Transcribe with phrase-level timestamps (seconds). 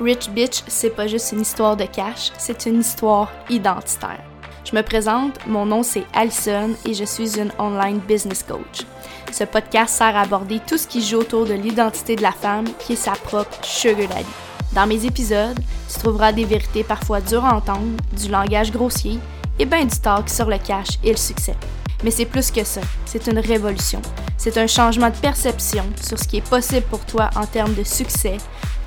[0.00, 4.24] Rich Bitch, c'est pas juste une histoire de cash, c'est une histoire identitaire.
[4.64, 8.86] Je me présente, mon nom c'est Alison et je suis une online business coach.
[9.30, 12.64] Ce podcast sert à aborder tout ce qui joue autour de l'identité de la femme
[12.78, 14.24] qui est sa propre sugar daddy.
[14.72, 15.60] Dans mes épisodes,
[15.92, 19.18] tu trouveras des vérités parfois dures à entendre, du langage grossier
[19.58, 21.56] et bien du talk sur le cash et le succès.
[22.02, 24.00] Mais c'est plus que ça, c'est une révolution.
[24.38, 27.84] C'est un changement de perception sur ce qui est possible pour toi en termes de
[27.84, 28.38] succès,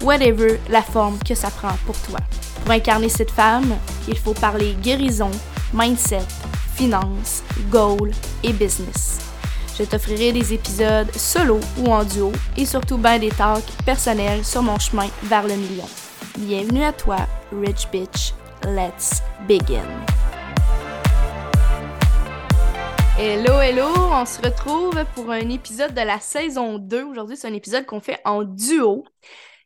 [0.04, 2.20] whatever la forme que ça prend pour toi.
[2.63, 5.31] Pour incarner cette femme, il faut parler guérison,
[5.73, 6.25] mindset,
[6.75, 8.11] finance, goal
[8.44, 9.20] et business.
[9.77, 14.61] Je t'offrirai des épisodes solo ou en duo et surtout bien des talks personnels sur
[14.61, 15.88] mon chemin vers le million.
[16.38, 17.17] Bienvenue à toi,
[17.52, 18.33] Rich Bitch.
[18.66, 19.83] Let's begin.
[23.17, 23.88] Hello, hello!
[23.95, 27.03] On se retrouve pour un épisode de la saison 2.
[27.03, 29.05] Aujourd'hui, c'est un épisode qu'on fait en duo.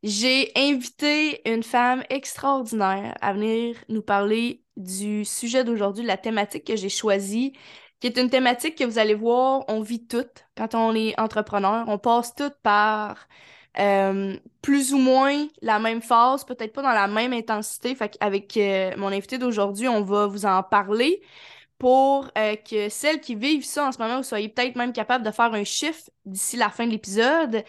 [0.08, 6.64] J'ai invité une femme extraordinaire à venir nous parler du sujet d'aujourd'hui, de la thématique
[6.64, 7.52] que j'ai choisie,
[8.00, 11.84] qui est une thématique que vous allez voir, on vit toutes quand on est entrepreneur.
[11.90, 13.28] On passe toutes par
[13.80, 17.94] euh, plus ou moins la même phase, peut-être pas dans la même intensité.
[17.94, 21.22] Fait avec euh, mon invité d'aujourd'hui, on va vous en parler
[21.78, 25.26] pour euh, que celles qui vivent ça en ce moment, vous soyez peut-être même capable
[25.26, 27.64] de faire un chiffre d'ici la fin de l'épisode.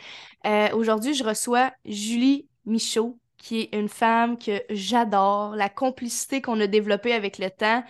[0.47, 6.59] Euh, aujourd'hui, je reçois Julie Michaud, qui est une femme que j'adore, la complicité qu'on
[6.61, 7.85] a développée avec le temps.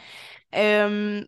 [0.56, 1.24] Euh,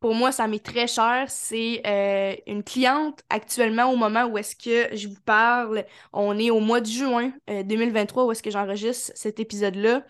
[0.00, 1.26] pour moi, ça m'est très cher.
[1.28, 5.84] C'est une cliente actuellement au moment où est-ce que je vous parle.
[6.12, 10.02] On est au mois de juin 2023 où est-ce que j'enregistre cet épisode-là.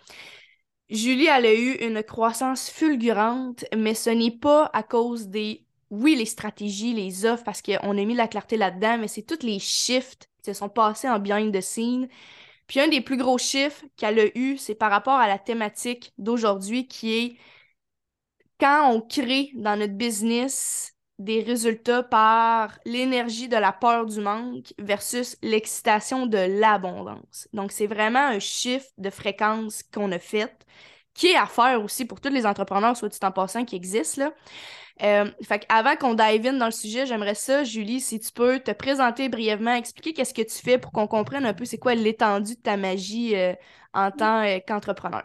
[0.93, 6.15] Julie, elle a eu une croissance fulgurante, mais ce n'est pas à cause des, oui,
[6.17, 9.59] les stratégies, les offres, parce qu'on a mis la clarté là-dedans, mais c'est tous les
[9.59, 12.09] shifts qui se sont passés en behind the scene.
[12.69, 16.13] Puis un des plus gros chiffres qu'elle a eu, c'est par rapport à la thématique
[16.19, 17.39] d'aujourd'hui qui est
[18.61, 20.92] quand on crée dans notre business
[21.25, 27.49] des résultats par l'énergie de la peur du manque versus l'excitation de l'abondance.
[27.53, 30.53] Donc, c'est vraiment un chiffre de fréquence qu'on a fait,
[31.15, 34.25] qui est à faire aussi pour tous les entrepreneurs, soit dit en passant, qui existent.
[34.25, 34.33] Là.
[35.03, 38.61] Euh, fait avant qu'on dive in dans le sujet, j'aimerais ça, Julie, si tu peux
[38.61, 41.95] te présenter brièvement, expliquer qu'est-ce que tu fais pour qu'on comprenne un peu c'est quoi
[41.95, 43.55] l'étendue de ta magie euh,
[43.95, 45.25] en tant euh, qu'entrepreneur.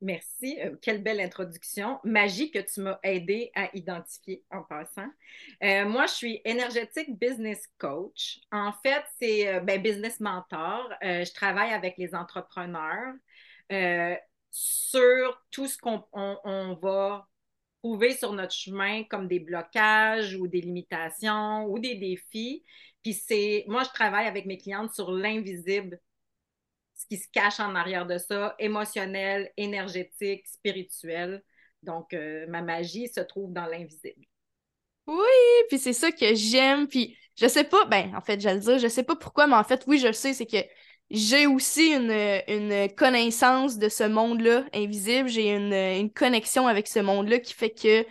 [0.00, 0.58] Merci.
[0.60, 1.98] Euh, quelle belle introduction.
[2.04, 5.08] Magie que tu m'as aidé à identifier en passant.
[5.62, 8.40] Euh, moi, je suis énergétique business coach.
[8.50, 10.90] En fait, c'est euh, ben, business mentor.
[11.02, 13.14] je travaille avec les entrepreneurs
[14.50, 17.28] sur tout ce qu'on on, va
[17.82, 22.64] trouver sur notre chemin comme des blocages ou des limitations ou des défis.
[23.02, 26.00] Puis c'est, moi, je travaille avec mes clientes sur l'invisible
[27.10, 31.42] qui se cache en arrière de ça, émotionnel, énergétique, spirituel.
[31.82, 34.24] Donc, euh, ma magie se trouve dans l'invisible.
[35.08, 35.16] Oui,
[35.68, 36.86] puis c'est ça que j'aime.
[36.86, 39.64] Puis je sais pas, ben en fait, j'allais dire, je sais pas pourquoi, mais en
[39.64, 40.58] fait, oui, je le sais, c'est que
[41.10, 42.12] j'ai aussi une,
[42.46, 45.28] une, connaissance de ce monde-là invisible.
[45.28, 48.06] J'ai une, une, connexion avec ce monde-là qui fait que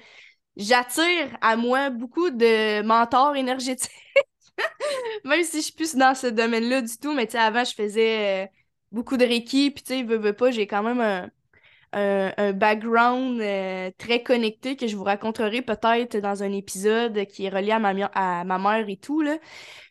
[0.58, 3.92] j'attire à moi beaucoup de mentors énergétiques.
[5.24, 7.74] Même si je suis plus dans ce domaine-là du tout, mais tu sais, avant, je
[7.74, 8.50] faisais.
[8.92, 11.30] Beaucoup de Reiki, puis tu sais, veux, veux pas, j'ai quand même un,
[12.38, 17.50] un, background euh, très connecté que je vous raconterai peut-être dans un épisode qui est
[17.50, 19.38] relié à ma, à ma mère et tout, là.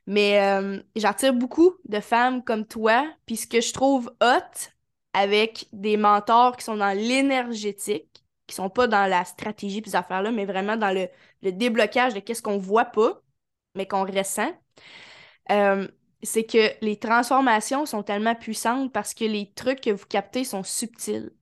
[0.07, 4.71] Mais euh, j'attire beaucoup de femmes comme toi, puis ce que je trouve hot
[5.13, 9.97] avec des mentors qui sont dans l'énergétique, qui sont pas dans la stratégie puis ces
[9.97, 11.09] affaires-là, mais vraiment dans le,
[11.43, 13.21] le déblocage de qu'est-ce qu'on voit pas,
[13.75, 14.53] mais qu'on ressent.
[15.51, 15.89] Euh,
[16.23, 20.63] c'est que les transformations sont tellement puissantes parce que les trucs que vous captez sont
[20.63, 21.33] subtils.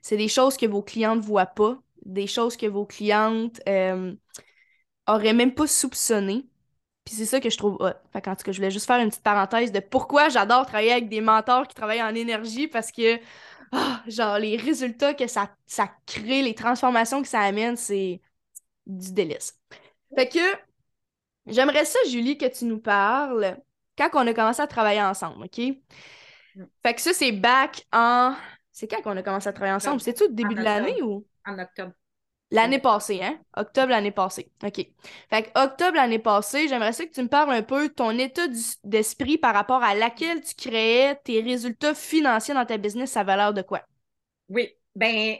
[0.00, 4.14] C'est des choses que vos clientes ne voient pas, des choses que vos clientes euh,
[5.06, 6.46] auraient même pas soupçonnées.
[7.04, 7.94] Puis c'est ça que je trouve hot.
[8.12, 10.92] Fait en tout cas, je voulais juste faire une petite parenthèse de pourquoi j'adore travailler
[10.92, 13.18] avec des mentors qui travaillent en énergie parce que,
[13.72, 18.20] ah, genre, les résultats que ça, ça crée, les transformations que ça amène, c'est
[18.86, 19.58] du délice.
[20.16, 20.38] Fait que,
[21.46, 23.60] j'aimerais ça, Julie, que tu nous parles
[23.96, 25.58] quand on a commencé à travailler ensemble, OK?
[26.56, 26.64] Mm.
[26.82, 28.34] Fait que ça, c'est back en.
[28.70, 30.00] C'est quand qu'on a commencé à travailler ensemble?
[30.00, 31.26] C'est-tu au début de l'année ou?
[31.44, 31.92] En octobre.
[32.52, 33.38] L'année passée, hein?
[33.56, 34.50] Octobre l'année passée.
[34.62, 34.86] OK.
[35.30, 38.10] Fait que octobre l'année passée, j'aimerais ça que tu me parles un peu de ton
[38.18, 38.46] état
[38.84, 43.54] d'esprit par rapport à laquelle tu créais tes résultats financiers dans ta business, ça valeur
[43.54, 43.82] de quoi?
[44.50, 44.70] Oui.
[44.94, 45.36] Ben,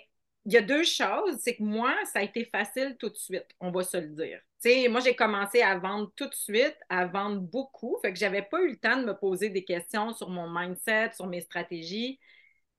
[0.46, 1.36] il y a deux choses.
[1.40, 4.40] C'est que moi, ça a été facile tout de suite, on va se le dire.
[4.62, 7.98] Sais, moi, j'ai commencé à vendre tout de suite, à vendre beaucoup.
[8.02, 11.12] Fait que j'avais pas eu le temps de me poser des questions sur mon mindset,
[11.14, 12.18] sur mes stratégies,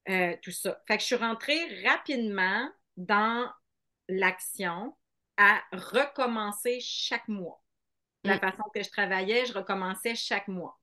[0.10, 0.82] euh, tout ça.
[0.88, 3.50] Fait que je suis rentrée rapidement dans
[4.10, 4.96] l'action
[5.38, 7.62] à recommencer chaque mois.
[8.24, 8.40] La mm.
[8.40, 10.80] façon que je travaillais, je recommençais chaque mois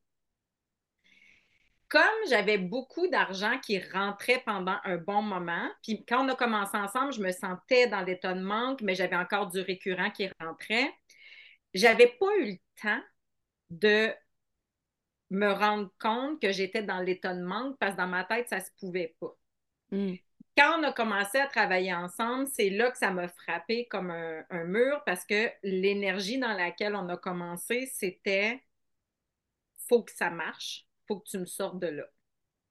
[1.91, 6.77] comme j'avais beaucoup d'argent qui rentrait pendant un bon moment, puis quand on a commencé
[6.77, 10.95] ensemble, je me sentais dans l'état de manque, mais j'avais encore du récurrent qui rentrait.
[11.75, 13.03] J'avais pas eu le temps
[13.71, 14.15] de
[15.31, 17.05] me rendre compte que j'étais dans
[17.45, 19.37] manque parce que dans ma tête, ça se pouvait pas.
[19.91, 20.15] Hmm.
[20.57, 24.45] Quand on a commencé à travailler ensemble, c'est là que ça m'a frappé comme un,
[24.51, 28.63] un mur parce que l'énergie dans laquelle on a commencé, c'était
[29.89, 32.05] faut que ça marche faut que tu me sortes de là.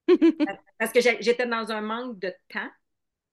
[0.78, 2.70] Parce que j'étais dans un manque de temps,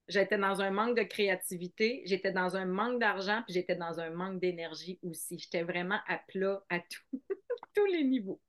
[0.10, 4.10] j'étais dans un manque de créativité, j'étais dans un manque d'argent, puis j'étais dans un
[4.10, 5.40] manque d'énergie aussi.
[5.40, 6.80] J'étais vraiment à plat à
[7.74, 8.42] tous les niveaux.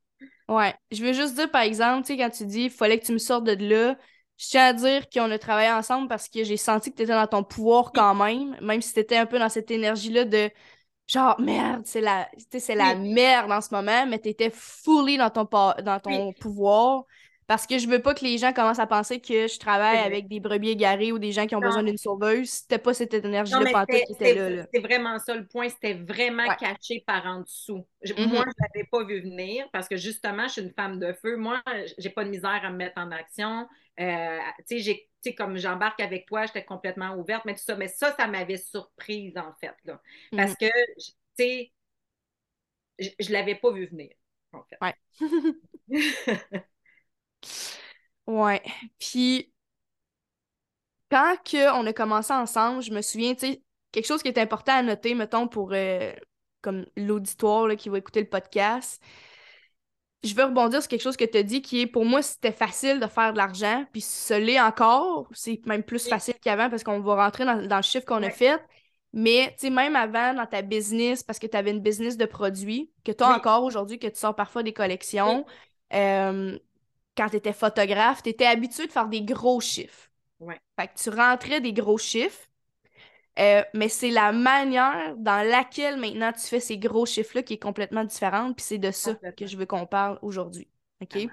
[0.48, 0.74] Ouais.
[0.90, 3.12] Je veux juste dire, par exemple, tu sais, quand tu dis il fallait que tu
[3.12, 3.96] me sortes de là,
[4.36, 7.12] je tiens à dire qu'on a travaillé ensemble parce que j'ai senti que tu étais
[7.12, 10.50] dans ton pouvoir quand même, même si tu étais un peu dans cette énergie-là de
[11.08, 15.30] genre merde, c'est la, c'est la merde en ce moment, mais tu étais fully dans
[15.30, 15.48] ton,
[15.82, 17.04] dans ton pouvoir.
[17.48, 20.28] Parce que je veux pas que les gens commencent à penser que je travaille avec
[20.28, 22.50] des brebis égarés ou des gens qui ont besoin d'une sauveuse.
[22.50, 24.66] C'était pas cette énergie-là qui était là.
[24.70, 25.70] C'est vraiment ça le point.
[25.70, 27.86] C'était vraiment caché par en dessous.
[28.04, 28.26] Mm-hmm.
[28.28, 31.36] Moi, je l'avais pas vu venir parce que justement, je suis une femme de feu.
[31.38, 31.62] Moi,
[31.96, 33.66] j'ai pas de misère à me mettre en action.
[34.00, 37.76] Euh, tu sais, comme j'embarque avec toi, j'étais complètement ouverte, mais tout ça.
[37.76, 40.00] Mais ça, ça m'avait surprise, en fait, là.
[40.30, 40.70] Parce mm-hmm.
[40.70, 41.72] que, tu sais,
[42.98, 44.10] je, je l'avais pas vu venir,
[44.52, 44.78] en fait.
[44.80, 44.94] Ouais.
[48.26, 48.62] ouais.
[48.98, 49.52] Puis,
[51.10, 51.36] quand
[51.74, 53.62] on a commencé ensemble, je me souviens, tu sais,
[53.92, 56.12] quelque chose qui est important à noter, mettons, pour euh,
[56.60, 59.02] comme l'auditoire qui va écouter le podcast,
[60.24, 62.52] je veux rebondir sur quelque chose que tu as dit qui est pour moi, c'était
[62.52, 65.28] facile de faire de l'argent, puis ce l'est encore.
[65.32, 68.60] C'est même plus facile qu'avant parce qu'on va rentrer dans, le chiffre qu'on a fait.
[69.12, 72.26] Mais tu sais, même avant, dans ta business, parce que tu avais une business de
[72.26, 75.46] produits, que tu as encore aujourd'hui, que tu sors parfois des collections,
[75.94, 76.58] euh,
[77.16, 80.10] quand tu étais photographe, tu étais habitué de faire des gros chiffres.
[80.78, 82.48] Fait que tu rentrais des gros chiffres.
[83.38, 87.62] Euh, mais c'est la manière dans laquelle maintenant tu fais ces gros chiffres-là qui est
[87.62, 90.68] complètement différente, puis c'est de ça que je veux qu'on parle aujourd'hui.
[91.00, 91.28] OK?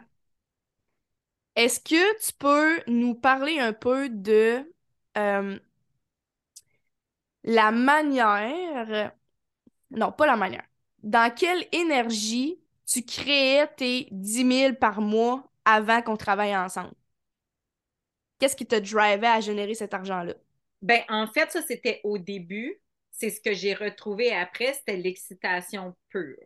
[1.56, 4.72] Est-ce que tu peux nous parler un peu de
[5.18, 5.58] euh,
[7.46, 9.14] la manière.
[9.92, 10.66] Non, pas la manière.
[11.04, 16.94] Dans quelle énergie tu créais tes 10 000 par mois avant qu'on travaille ensemble?
[18.40, 20.34] Qu'est-ce qui te drivait à générer cet argent-là?
[20.86, 22.80] Ben, en fait, ça, c'était au début.
[23.10, 26.38] C'est ce que j'ai retrouvé après, c'était l'excitation pure.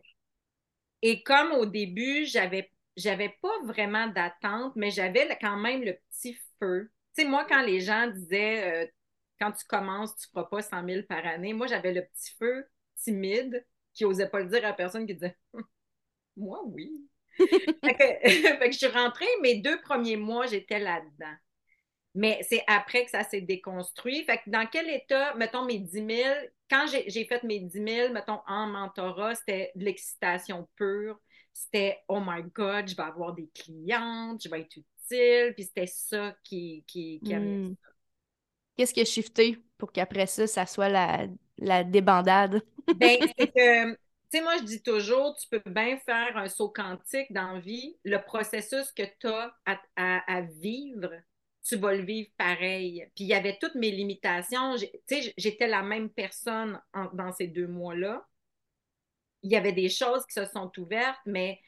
[1.02, 6.38] Et comme au début, j'avais j'avais pas vraiment d'attente, mais j'avais quand même le petit
[6.60, 6.90] feu.
[7.16, 8.88] Tu sais, moi, quand les gens disaient euh,
[9.42, 12.66] quand tu commences, tu feras pas 100 000 par année, moi, j'avais le petit feu
[12.96, 15.38] timide qui osait pas le dire à personne qui disait
[16.38, 17.10] Moi, oui.
[17.84, 21.36] fait, que, je suis rentrée, mes deux premiers mois, j'étais là-dedans.
[22.16, 24.24] Mais c'est après que ça s'est déconstruit.
[24.24, 26.08] Fait que dans quel état, mettons mes 10 000,
[26.70, 31.20] quand j'ai fait mes 10 000, mettons en mentorat, c'était de l'excitation pure.
[31.54, 35.54] C'était Oh my God, je vais avoir des clientes, je vais être utile.
[35.56, 37.76] Puis c'était ça qui, qui, qui hmm.
[38.76, 42.62] Qu'est-ce qui a shifté pour qu'après ça, ça soit la, la débandade?
[42.96, 43.98] ben, c'est que, tu
[44.32, 47.98] sais, moi, je dis toujours, tu peux bien faire un saut quantique dans la vie.
[48.06, 51.12] Le processus que tu as à, à vivre,
[51.64, 53.06] tu vas le vivre pareil.
[53.16, 54.76] Puis il y avait toutes mes limitations.
[54.78, 56.82] Tu sais, j'étais la même personne
[57.14, 58.26] dans ces deux mois-là.
[59.44, 61.60] Il y avait des choses qui se sont ouvertes, mais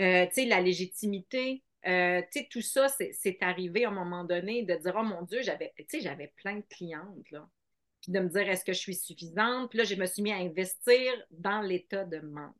[0.00, 4.24] euh, tu sais, la légitimité, euh, tu sais, tout ça, c'est arrivé à un moment
[4.24, 7.48] donné de dire, oh mon Dieu, j'avais, tu sais, j'avais plein de clientes, là.
[8.00, 9.70] Puis de me dire, est-ce que je suis suffisante?
[9.70, 12.54] Puis là, je me suis mis à investir dans l'état de manque.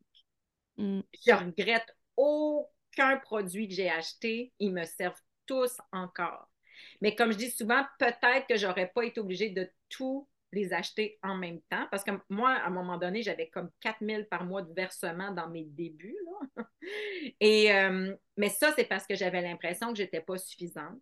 [0.77, 1.01] Mm.
[1.27, 4.53] Je regrette aucun produit que j'ai acheté.
[4.61, 6.52] Ils me servent tous encore.
[7.01, 11.19] Mais comme je dis souvent, peut-être que j'aurais pas été obligée de tout les acheter
[11.23, 11.87] en même temps.
[11.91, 15.33] Parce que moi, à un moment donné, j'avais comme 4 000 par mois de versement
[15.33, 16.17] dans mes débuts.
[17.41, 21.01] Et, euh, mais ça, c'est parce que j'avais l'impression que je n'étais pas suffisante.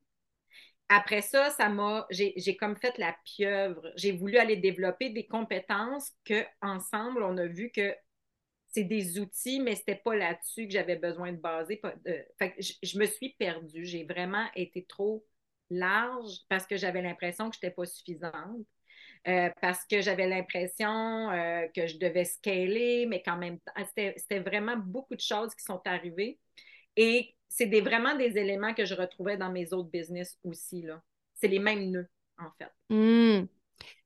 [0.89, 3.93] Après ça, ça m'a, j'ai comme fait la pieuvre.
[3.97, 7.95] J'ai voulu aller développer des compétences que ensemble, on a vu que
[8.73, 11.81] c'est des outils, mais ce n'était pas là-dessus que j'avais besoin de baser.
[12.59, 13.85] je, je, me suis perdue.
[13.85, 15.25] J'ai vraiment été trop
[15.71, 18.67] large parce que j'avais l'impression que je n'étais pas suffisante.
[19.29, 24.39] Euh, parce que j'avais l'impression euh, que je devais scaler, mais qu'en même temps, c'était
[24.39, 26.39] vraiment beaucoup de choses qui sont arrivées.
[26.97, 30.87] Et c'est vraiment des éléments que je retrouvais dans mes autres business aussi.
[31.35, 32.09] C'est les mêmes nœuds,
[32.39, 32.71] en fait.
[32.89, 33.47] Hmm.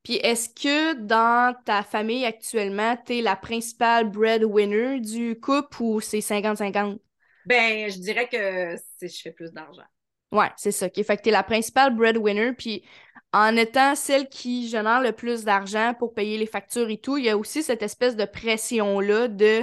[0.02, 6.00] Puis est-ce que dans ta famille actuellement, tu es la principale breadwinner du couple ou
[6.00, 6.98] c'est 50-50?
[7.46, 9.84] Ben, je dirais que je fais plus d'argent.
[10.34, 10.88] Ouais, c'est ça.
[10.90, 12.52] Fait que tu es la principale breadwinner.
[12.52, 12.84] Puis
[13.32, 17.24] en étant celle qui génère le plus d'argent pour payer les factures et tout, il
[17.24, 19.62] y a aussi cette espèce de pression-là de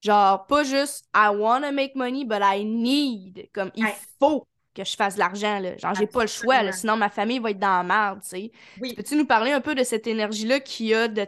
[0.00, 3.50] genre, pas juste I wanna make money, but I need.
[3.52, 5.60] Comme il faut que je fasse de l'argent.
[5.76, 8.52] Genre, j'ai pas le choix, sinon ma famille va être dans la merde, tu sais.
[8.94, 11.26] Peux-tu nous parler un peu de cette énergie-là qu'il y a de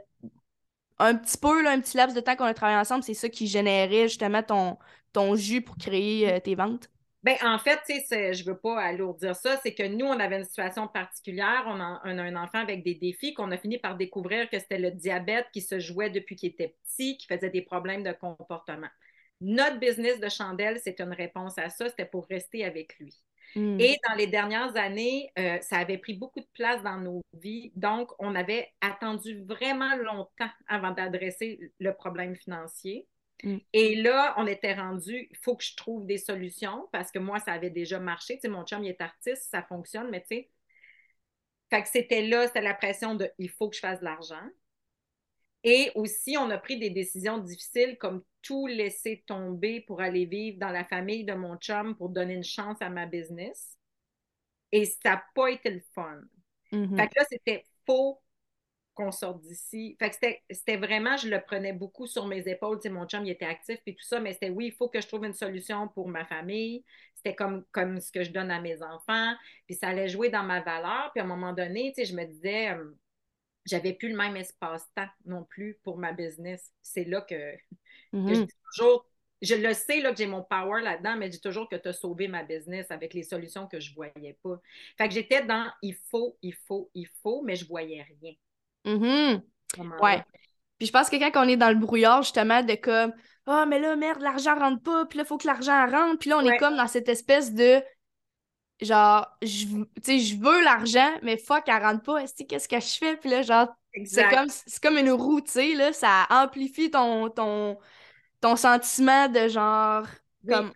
[1.01, 3.29] un petit peu, là, un petit laps de temps qu'on a travaillé ensemble, c'est ça
[3.29, 4.77] qui générait justement ton,
[5.13, 6.91] ton jus pour créer euh, tes ventes?
[7.23, 10.45] Ben, en fait, je ne veux pas alourdir ça, c'est que nous, on avait une
[10.45, 11.65] situation particulière.
[11.67, 14.59] On a, on a un enfant avec des défis qu'on a fini par découvrir que
[14.59, 18.13] c'était le diabète qui se jouait depuis qu'il était petit, qui faisait des problèmes de
[18.13, 18.89] comportement.
[19.43, 21.89] Notre business de chandelle, c'est une réponse à ça.
[21.91, 23.15] C'était pour rester avec lui.
[23.55, 23.79] Hmm.
[23.81, 27.73] Et dans les dernières années, euh, ça avait pris beaucoup de place dans nos vies.
[27.75, 33.07] Donc, on avait attendu vraiment longtemps avant d'adresser le problème financier.
[33.43, 33.59] Hmm.
[33.73, 37.39] Et là, on était rendu, il faut que je trouve des solutions parce que moi,
[37.39, 38.35] ça avait déjà marché.
[38.35, 40.51] Tu sais, mon chum, il est artiste, ça fonctionne, mais tu sais.
[41.71, 44.43] Fait que c'était là, c'était la pression de il faut que je fasse de l'argent.
[45.63, 50.59] Et aussi, on a pris des décisions difficiles comme tout laisser tomber pour aller vivre
[50.59, 53.77] dans la famille de mon chum pour donner une chance à ma business.
[54.73, 56.21] Et ça n'a pas été le fun.
[56.73, 56.97] Mm-hmm.
[56.97, 58.21] Fait que là, c'était faux
[59.01, 59.97] qu'on sorte d'ici.
[59.99, 60.17] Fait que
[60.51, 62.79] c'était vraiment, je le prenais beaucoup sur mes épaules.
[62.79, 64.89] Tu sais, mon chum, il était actif et tout ça, mais c'était oui, il faut
[64.89, 66.85] que je trouve une solution pour ma famille.
[67.15, 69.35] C'était comme, comme ce que je donne à mes enfants.
[69.67, 71.11] Puis ça allait jouer dans ma valeur.
[71.15, 72.91] Puis à un moment donné, tu sais, je me disais, euh,
[73.65, 76.71] j'avais plus le même espace-temps non plus pour ma business.
[76.83, 77.55] C'est là que,
[78.13, 78.47] je mm-hmm.
[78.47, 79.07] dis toujours,
[79.41, 81.89] je le sais là, que j'ai mon power là-dedans, mais je dis toujours que tu
[81.89, 84.61] as sauvé ma business avec les solutions que je ne voyais pas.
[84.99, 88.35] Fait que j'étais dans il faut, il faut, il faut, mais je ne voyais rien.
[88.85, 89.43] Mm
[90.01, 90.25] Ouais.
[90.79, 93.13] Puis je pense que quand on est dans le brouillard, justement, de comme
[93.47, 96.19] Ah, oh, mais là, merde, l'argent rentre pas, puis là, il faut que l'argent rentre.
[96.19, 97.83] Puis là, on est comme dans cette espèce de
[98.81, 99.67] genre, je,
[100.03, 102.25] je veux l'argent, mais fuck, elle rentre pas.
[102.49, 103.17] Qu'est-ce que je fais?
[103.17, 103.69] Puis là, genre,
[104.05, 104.49] c'est comme,
[104.83, 107.79] comme une roue, tu sais, là, ça amplifie ton, ton,
[108.41, 110.07] ton sentiment de genre,
[110.49, 110.73] comme,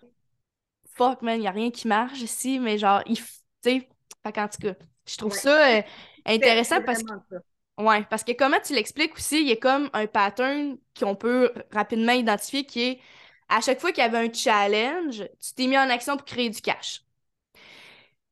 [0.94, 3.24] fuck, man, il a rien qui marche ici, mais genre, il, tu
[3.62, 3.88] sais,
[4.24, 4.74] en tout cas,
[5.06, 5.82] je trouve ça euh,
[6.26, 7.36] intéressant parce que.
[7.78, 11.52] Ouais, parce que comment tu l'expliques aussi, il y a comme un pattern qu'on peut
[11.72, 13.00] rapidement identifier qui est
[13.48, 16.50] à chaque fois qu'il y avait un challenge, tu t'es mis en action pour créer
[16.50, 17.02] du cash.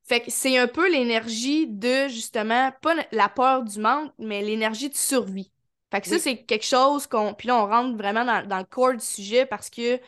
[0.05, 4.91] Fait que c'est un peu l'énergie de, justement, pas la peur du manque, mais l'énergie
[4.91, 5.53] de survie.
[5.91, 7.35] Fait que ça, c'est quelque chose qu'on.
[7.35, 10.01] Puis là, on rentre vraiment dans, le corps du sujet parce que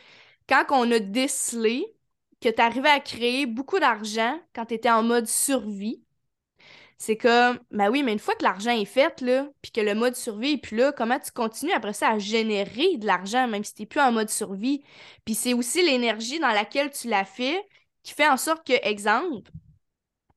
[0.49, 1.85] quand on a décelé
[2.41, 6.04] que tu arrivais à créer beaucoup d'argent quand tu étais en mode survie,
[6.97, 9.95] c'est comme, ben oui, mais une fois que l'argent est fait, là, puis que le
[9.95, 13.63] mode survie est plus là, comment tu continues après ça à générer de l'argent, même
[13.63, 14.83] si tu n'es plus en mode survie?
[15.25, 17.61] Puis c'est aussi l'énergie dans laquelle tu l'as fait
[18.03, 19.51] qui fait en sorte que, exemple,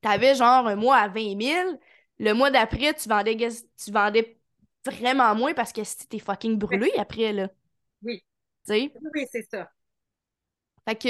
[0.02, 1.78] tu avais genre un mois à 20 000,
[2.18, 4.38] le mois d'après, tu vendais, tu vendais
[4.86, 7.48] vraiment moins parce que c'était fucking brûlé après, là.
[8.02, 8.24] Oui.
[8.66, 8.92] Tu sais?
[9.14, 9.70] Oui, c'est ça.
[10.88, 11.08] Fait que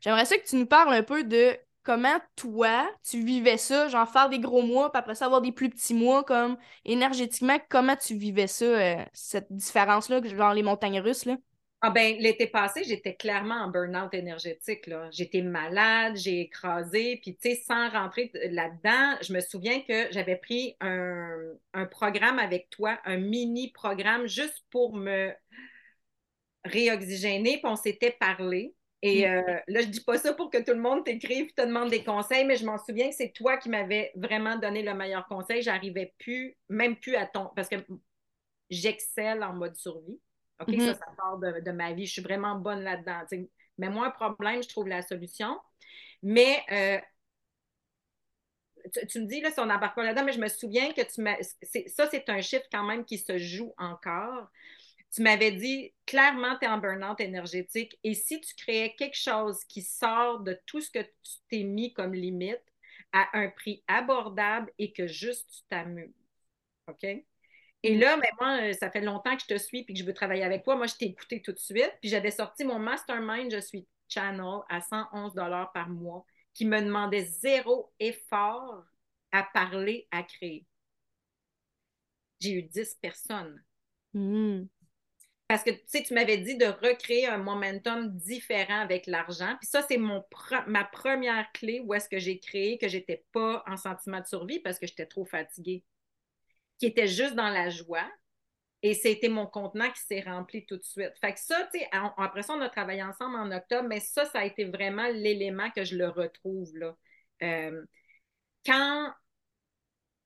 [0.00, 4.08] j'aimerais ça que tu nous parles un peu de comment toi, tu vivais ça, genre
[4.08, 7.96] faire des gros mois, puis après ça avoir des plus petits mois, comme énergétiquement, comment
[7.96, 11.36] tu vivais ça, euh, cette différence-là, genre les montagnes russes, là?
[11.84, 14.88] Ah ben, l'été passé, j'étais clairement en burn-out énergétique.
[15.10, 20.36] J'étais malade, j'ai écrasé, puis tu sais, sans rentrer là-dedans, je me souviens que j'avais
[20.36, 21.36] pris un,
[21.74, 25.32] un, programme avec toi, un mini-programme juste pour me
[26.64, 28.76] réoxygéner, puis on s'était parlé.
[29.02, 29.30] Et mm.
[29.30, 32.04] euh, là, je dis pas ça pour que tout le monde t'écrive te demande des
[32.04, 35.62] conseils, mais je m'en souviens que c'est toi qui m'avais vraiment donné le meilleur conseil.
[35.62, 37.50] J'arrivais plus, même plus à ton.
[37.56, 37.76] Parce que
[38.70, 40.20] j'excelle en mode survie.
[40.60, 40.98] OK, ça, mm-hmm.
[40.98, 42.06] ça part de, ma vie.
[42.06, 43.22] Je suis vraiment bonne là-dedans.
[43.78, 45.58] Mais moi, un problème, je trouve la solution.
[46.22, 47.00] Mais euh,
[49.08, 51.20] tu, me dis, là, si on n'embarque pas là-dedans, mais je me souviens que tu
[51.22, 51.36] m'as.
[51.86, 54.48] Ça, c'est un chiffre quand même qui se joue encore.
[55.14, 57.98] Tu m'avais dit clairement, tu es en burn-out énergétique.
[58.02, 61.92] Et si tu créais quelque chose qui sort de tout ce que tu t'es mis
[61.92, 62.62] comme limite
[63.12, 66.14] à un prix abordable et que juste tu t'amuses.
[66.88, 67.04] OK?
[67.04, 68.00] Et mm.
[68.00, 70.14] là, mais moi, euh, ça fait longtemps que je te suis et que je veux
[70.14, 70.76] travailler avec toi.
[70.76, 71.92] Moi, je t'ai écouté tout de suite.
[72.00, 75.34] Puis j'avais sorti mon mastermind, je suis channel à 111
[75.74, 78.84] par mois qui me demandaient zéro effort
[79.30, 80.66] à parler, à créer.
[82.40, 83.62] J'ai eu 10 personnes.
[84.12, 84.64] Hmm.
[85.52, 89.54] Parce que tu sais, tu m'avais dit de recréer un momentum différent avec l'argent.
[89.60, 90.24] Puis ça, c'est mon
[90.66, 94.60] ma première clé où est-ce que j'ai créé que j'étais pas en sentiment de survie
[94.60, 95.84] parce que j'étais trop fatiguée.
[96.78, 98.10] Qui était juste dans la joie.
[98.80, 101.12] Et c'était mon contenant qui s'est rempli tout de suite.
[101.20, 104.24] Fait que ça, tu sais, après ça, on a travaillé ensemble en octobre, mais ça,
[104.24, 106.96] ça a été vraiment l'élément que je le retrouve là.
[107.42, 107.84] Euh,
[108.64, 109.12] quand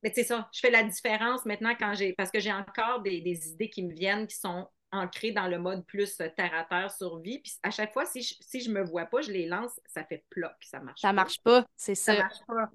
[0.04, 2.12] mais c'est ça, je fais la différence maintenant quand j'ai.
[2.12, 5.59] Parce que j'ai encore des, des, idées qui me viennent qui sont ancrées dans le
[5.59, 7.40] mode plus terre à terre survie.
[7.40, 10.05] Puis à chaque fois, si je, si je me vois pas, je les lance, ça
[10.05, 12.14] fait ploc, ça marche ça marche pas, c'est ça.
[12.14, 12.71] Ça marche pas.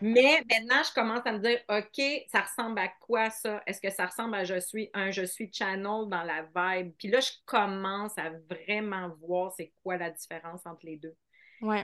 [0.00, 3.62] Mais maintenant, je commence à me dire, OK, ça ressemble à quoi ça?
[3.66, 6.92] Est-ce que ça ressemble à je suis un je suis channel dans la vibe?
[6.98, 11.14] Puis là, je commence à vraiment voir c'est quoi la différence entre les deux.
[11.60, 11.82] Ouais.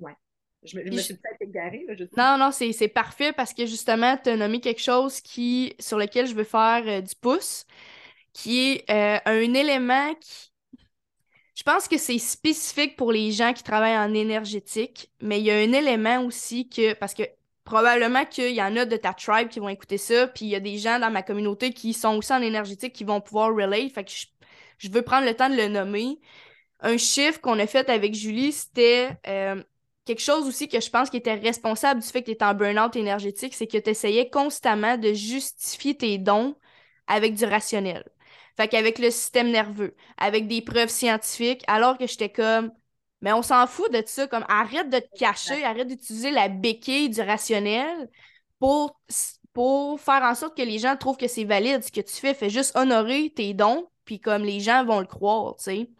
[0.00, 0.16] Ouais.
[0.62, 1.84] Je me, suis peut-être égarée.
[1.88, 5.98] Là, non, non, c'est parfait parce que justement, tu as nommé quelque chose qui, sur
[5.98, 7.66] lequel je veux faire euh, du pouce,
[8.32, 10.50] qui est euh, un élément qui.
[11.54, 15.50] Je pense que c'est spécifique pour les gens qui travaillent en énergétique, mais il y
[15.50, 16.94] a un élément aussi que.
[16.94, 17.24] Parce que
[17.64, 20.56] probablement qu'il y en a de ta tribe qui vont écouter ça, puis il y
[20.56, 23.92] a des gens dans ma communauté qui sont aussi en énergétique qui vont pouvoir relate.
[23.92, 24.10] Fait que
[24.78, 26.18] je, veux prendre le temps de le nommer.
[26.80, 29.10] Un chiffre qu'on a fait avec Julie, c'était.
[29.26, 29.62] Euh,
[30.04, 32.54] quelque chose aussi que je pense qui était responsable du fait que tu étais en
[32.54, 36.56] burn-out énergétique, c'est que tu essayais constamment de justifier tes dons
[37.06, 38.04] avec du rationnel.
[38.56, 42.70] Fait qu'avec le système nerveux, avec des preuves scientifiques, alors que j'étais comme,
[43.20, 47.08] mais on s'en fout de ça, comme arrête de te cacher, arrête d'utiliser la béquille
[47.08, 48.10] du rationnel
[48.58, 49.00] pour,
[49.52, 52.34] pour faire en sorte que les gens trouvent que c'est valide ce que tu fais.
[52.34, 55.90] Fais juste honorer tes dons, puis comme les gens vont le croire, tu sais.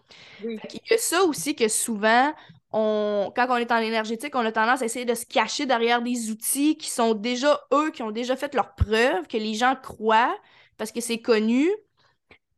[0.72, 2.32] Il y a ça aussi que souvent,
[2.72, 6.30] quand on est en énergétique, on a tendance à essayer de se cacher derrière des
[6.30, 10.36] outils qui sont déjà eux, qui ont déjà fait leur preuve, que les gens croient
[10.76, 11.68] parce que c'est connu,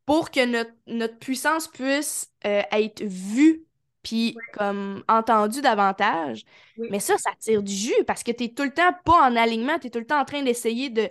[0.06, 3.64] pour que notre, puissance puisse euh, être vue
[4.02, 6.44] puis comme entendue davantage.
[6.90, 9.34] Mais ça, ça tire du jus parce que tu es tout le temps pas en
[9.34, 11.08] alignement, tu es tout le temps en train d'essayer de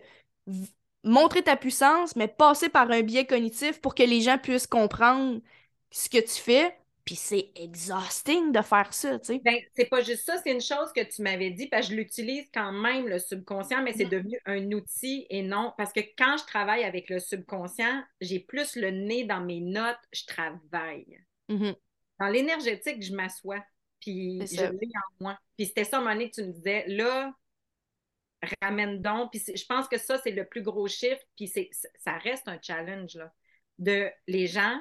[1.04, 5.41] montrer ta puissance, mais passer par un biais cognitif pour que les gens puissent comprendre
[5.91, 9.42] ce que tu fais puis c'est exhausting de faire ça, tu sais.
[9.44, 11.98] Ben, c'est pas juste ça, c'est une chose que tu m'avais dit, parce que je
[11.98, 14.10] l'utilise quand même, le subconscient, mais c'est mm-hmm.
[14.10, 15.74] devenu un outil et non.
[15.78, 20.00] Parce que quand je travaille avec le subconscient, j'ai plus le nez dans mes notes,
[20.13, 21.20] je travaille.
[21.50, 21.76] Mm-hmm.
[22.20, 23.63] Dans l'énergétique, je m'assois,
[24.00, 25.39] puis je l'ai en moi.
[25.58, 27.34] Puis c'était ça, à un moment donné, que tu me disais, là,
[28.62, 29.32] ramène donc.
[29.32, 31.52] Puis je pense que ça, c'est le plus gros chiffre, puis
[32.00, 33.34] ça reste un challenge, là.
[33.80, 34.80] De les gens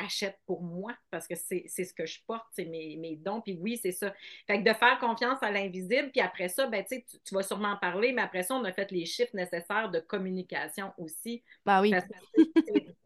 [0.00, 3.40] achète pour moi parce que c'est ce que je porte, c'est mes, mes, dons.
[3.40, 4.14] Puis oui, c'est ça.
[4.46, 7.72] Fait que de faire confiance à l'invisible, puis après ça, ben, tu, tu vas sûrement
[7.72, 11.42] en parler, mais après ça, on a fait les chiffres nécessaires de communication aussi.
[11.64, 11.92] Ben oui.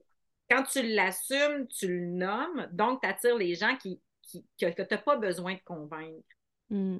[0.50, 4.94] quand tu l'assumes, tu le nommes, donc tu attires les gens qui, qui que, tu
[4.94, 6.28] n'as pas besoin de convaincre.
[6.70, 6.98] Mm.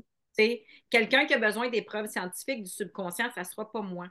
[0.90, 4.08] Quelqu'un qui a besoin des preuves scientifiques du subconscient, ça ne sera pas moi.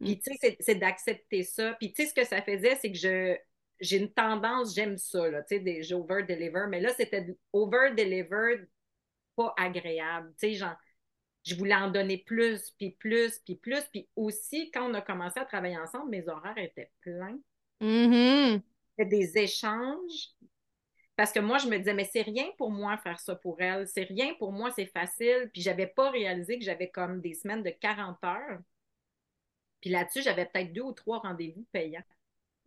[0.00, 0.18] Puis, mm.
[0.18, 1.74] tu sais, c'est d'accepter ça.
[1.74, 3.36] Puis, tu sais, ce que ça faisait, c'est que je,
[3.80, 8.66] j'ai une tendance, j'aime ça, là, tu sais, over-deliver, mais là, c'était over-deliver
[9.36, 10.76] pas agréable, tu sais, genre,
[11.44, 15.40] je voulais en donner plus, puis plus, puis plus, puis aussi, quand on a commencé
[15.40, 17.38] à travailler ensemble, mes horaires étaient pleins.
[18.96, 20.30] C'était des échanges,
[21.16, 23.86] parce que moi, je me disais, mais c'est rien pour moi faire ça pour elle,
[23.88, 27.62] c'est rien pour moi, c'est facile, puis j'avais pas réalisé que j'avais comme des semaines
[27.62, 28.60] de 40 heures,
[29.80, 32.04] puis là-dessus, j'avais peut-être deux ou trois rendez-vous payants.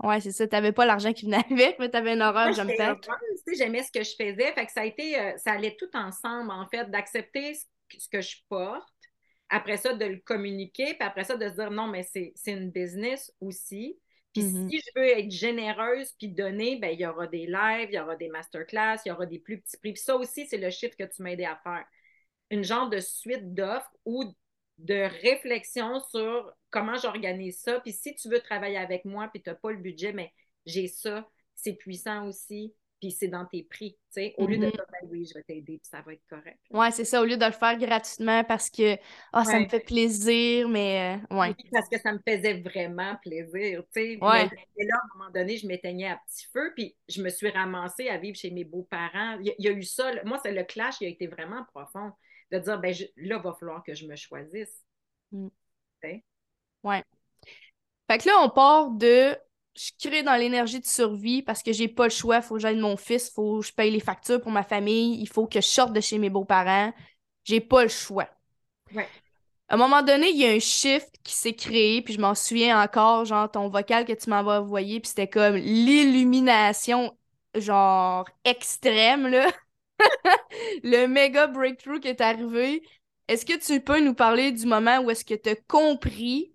[0.04, 0.48] Ouais, c'est ça.
[0.48, 2.70] Tu n'avais pas l'argent qui venait avec, mais tu avais une horreur, j'aime
[3.56, 4.54] J'aimais ce que je faisais.
[4.54, 8.22] Fait que ça a été, euh, ça allait tout ensemble, en fait, d'accepter ce, que
[8.22, 8.88] je porte,
[9.50, 12.70] après ça, de le communiquer, puis après ça, de se dire non, mais c'est une
[12.70, 13.98] business aussi.
[14.34, 14.70] Puis mm-hmm.
[14.70, 18.00] si je veux être généreuse puis donner, ben, il y aura des lives, il y
[18.00, 19.94] aura des masterclass, il y aura des plus petits prix.
[19.94, 21.86] Puis ça aussi, c'est le chiffre que tu m'as aidé à faire.
[22.52, 24.26] Une genre de suite d'offres ou
[24.78, 27.80] de réflexion sur comment j'organise ça.
[27.80, 30.34] Puis si tu veux travailler avec moi, puis tu n'as pas le budget, mais
[30.66, 33.98] j'ai ça, c'est puissant aussi, puis c'est dans tes prix.
[34.10, 36.58] sais Au lieu de dire, ben oui, je vais t'aider, puis ça va être correct.
[36.72, 38.96] Oui, c'est ça, au lieu de le faire gratuitement parce que
[39.34, 41.56] oh, ça me fait plaisir, mais euh, ouais.
[41.72, 43.84] parce que ça me faisait vraiment plaisir.
[43.96, 44.20] Ouais.
[44.22, 47.50] Mais, là, à un moment donné, je m'éteignais à petit feu, puis je me suis
[47.50, 49.40] ramassée à vivre chez mes beaux-parents.
[49.42, 50.12] Il, y, a eu ça.
[50.26, 52.12] Moi, c'est le clash, il a été vraiment profond.
[52.50, 54.82] De dire, ben, là, il va falloir que je me choisisse.
[55.34, 55.50] Mm.
[56.88, 57.04] Ouais.
[58.10, 59.38] Fait que là, on part de
[59.76, 62.42] je crée dans l'énergie de survie parce que j'ai pas le choix.
[62.42, 65.28] Faut que j'aide mon fils, faut que je paye les factures pour ma famille, il
[65.30, 66.94] faut que je sorte de chez mes beaux-parents.
[67.44, 68.28] J'ai pas le choix.
[68.94, 69.08] Ouais.
[69.70, 72.34] À un moment donné, il y a un shift qui s'est créé, puis je m'en
[72.34, 77.16] souviens encore, genre ton vocal que tu m'avais envoyé, puis c'était comme l'illumination,
[77.54, 79.52] genre extrême, là.
[80.84, 82.82] le méga breakthrough qui est arrivé.
[83.28, 86.54] Est-ce que tu peux nous parler du moment où est-ce que tu as compris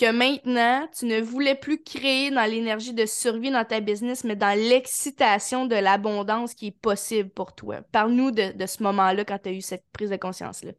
[0.00, 4.36] que maintenant, tu ne voulais plus créer dans l'énergie de survie dans ta business, mais
[4.36, 7.82] dans l'excitation de l'abondance qui est possible pour toi?
[7.92, 10.72] Parle-nous de, de ce moment-là quand tu as eu cette prise de conscience-là.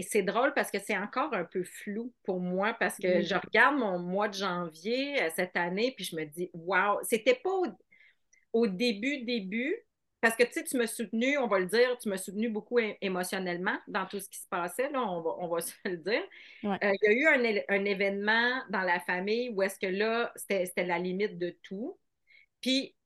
[0.00, 3.78] C'est drôle parce que c'est encore un peu flou pour moi parce que je regarde
[3.78, 7.50] mon mois de janvier euh, cette année puis je me dis, wow, c'était pas
[8.52, 9.74] au, début, début,
[10.20, 12.78] parce que tu sais, tu m'as soutenu, on va le dire, tu m'as soutenu beaucoup
[13.00, 16.22] émotionnellement dans tout ce qui se passait, là, on, va, on va se le dire.
[16.64, 20.32] Euh, il y a eu un, un, événement dans la famille où est-ce que là,
[20.36, 21.98] c'était la limite de tout.
[22.60, 22.96] Puis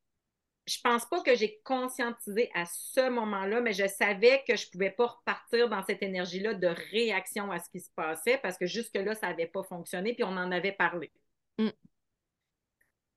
[0.67, 4.91] je pense pas que j'ai conscientisé à ce moment-là, mais je savais que je pouvais
[4.91, 9.15] pas repartir dans cette énergie-là de réaction à ce qui se passait parce que jusque-là,
[9.15, 11.11] ça n'avait pas fonctionné, puis on en avait parlé.
[11.59, 11.71] Mm.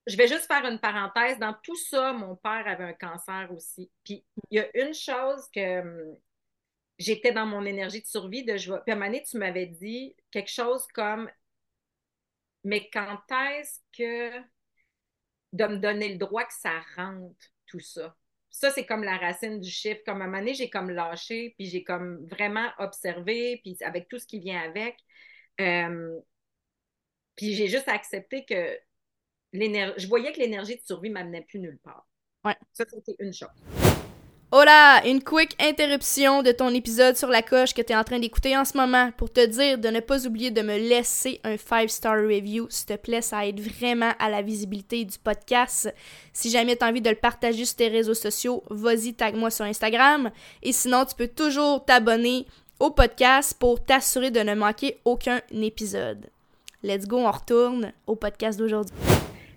[0.05, 1.39] Je vais juste faire une parenthèse.
[1.39, 3.89] Dans tout ça, mon père avait un cancer aussi.
[4.03, 6.17] Puis il y a une chose que hum,
[6.99, 8.79] j'étais dans mon énergie de survie de joie.
[8.83, 11.29] Puis à un moment donné, tu m'avais dit quelque chose comme
[12.63, 14.39] Mais quand est-ce que
[15.53, 18.15] de me donner le droit que ça rentre, tout ça?
[18.49, 20.01] Ça, c'est comme la racine du chiffre.
[20.05, 24.07] Comme à un moment donné, j'ai comme lâché, puis j'ai comme vraiment observé, puis avec
[24.09, 24.97] tout ce qui vient avec.
[25.61, 26.19] Euh,
[27.35, 28.77] puis j'ai juste accepté que
[29.53, 32.05] je voyais que l'énergie de survie m'amenait plus nulle part.
[32.45, 32.55] Ouais.
[32.73, 33.49] Ça, c'était une chose.
[34.55, 38.19] Hola, une quick interruption de ton épisode sur la coche que tu es en train
[38.19, 41.55] d'écouter en ce moment pour te dire de ne pas oublier de me laisser un
[41.55, 42.67] 5-star review.
[42.69, 45.91] S'il te plaît, ça aide vraiment à la visibilité du podcast.
[46.33, 49.65] Si jamais tu as envie de le partager sur tes réseaux sociaux, vas-y, tag-moi sur
[49.65, 50.29] Instagram.
[50.61, 52.45] Et sinon, tu peux toujours t'abonner
[52.79, 56.29] au podcast pour t'assurer de ne manquer aucun épisode.
[56.83, 58.93] Let's go, on retourne au podcast d'aujourd'hui.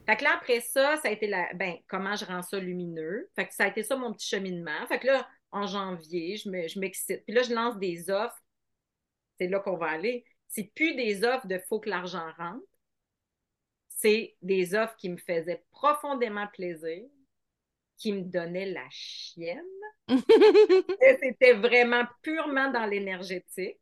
[0.07, 1.53] Fait que là, après ça, ça a été la.
[1.55, 3.29] Ben, comment je rends ça lumineux?
[3.35, 4.87] Fait que ça a été ça mon petit cheminement.
[4.87, 7.25] Fait que là, en janvier, je m'excite.
[7.25, 8.41] Puis là, je lance des offres.
[9.39, 10.25] C'est là qu'on va aller.
[10.49, 12.65] C'est plus des offres de faut que l'argent rentre.
[13.89, 17.03] C'est des offres qui me faisaient profondément plaisir,
[17.97, 19.63] qui me donnaient la chienne.
[21.21, 23.81] c'était vraiment purement dans l'énergétique.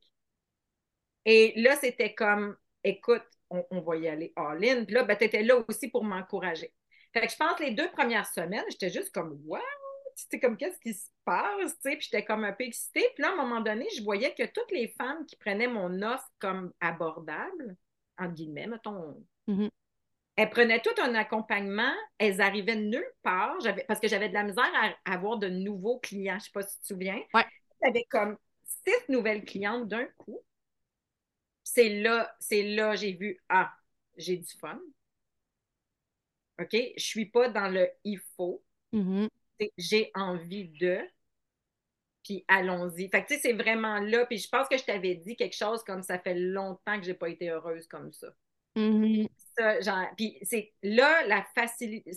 [1.24, 3.24] Et là, c'était comme, écoute,
[3.70, 4.84] on, va y aller all-in.
[4.84, 6.72] Puis là, ben, tu étais là aussi pour m'encourager.
[7.12, 9.58] Fait que je pense que les deux premières semaines, j'étais juste comme, wow!
[10.16, 11.76] C'était comme, qu'est-ce qui se passe?
[11.82, 13.08] Puis j'étais comme un peu excitée.
[13.14, 16.02] Puis là, à un moment donné, je voyais que toutes les femmes qui prenaient mon
[16.02, 17.76] offre comme abordable,
[18.18, 19.70] entre guillemets, mettons, mm-hmm.
[20.36, 24.70] elles prenaient tout un accompagnement, elles arrivaient nulle part, parce que j'avais de la misère
[25.04, 26.34] à, avoir de nouveaux clients.
[26.34, 27.20] Je ne sais pas si tu te souviens.
[27.34, 27.44] Ouais.
[27.82, 30.40] J'avais comme six nouvelles clientes d'un coup
[31.74, 33.74] c'est là, c'est là, j'ai vu, ah,
[34.16, 34.78] j'ai du fun.
[36.60, 36.70] OK?
[36.70, 38.62] Je suis pas dans le il faut.
[38.92, 39.28] Mm-hmm.
[39.76, 41.00] J'ai envie de.
[42.22, 43.08] Puis allons-y.
[43.08, 44.24] Fait que tu sais, c'est vraiment là.
[44.26, 47.14] Puis je pense que je t'avais dit quelque chose comme ça fait longtemps que j'ai
[47.14, 48.28] pas été heureuse comme ça.
[48.76, 50.14] Mm-hmm.
[50.16, 52.12] puis c'est là la facilité.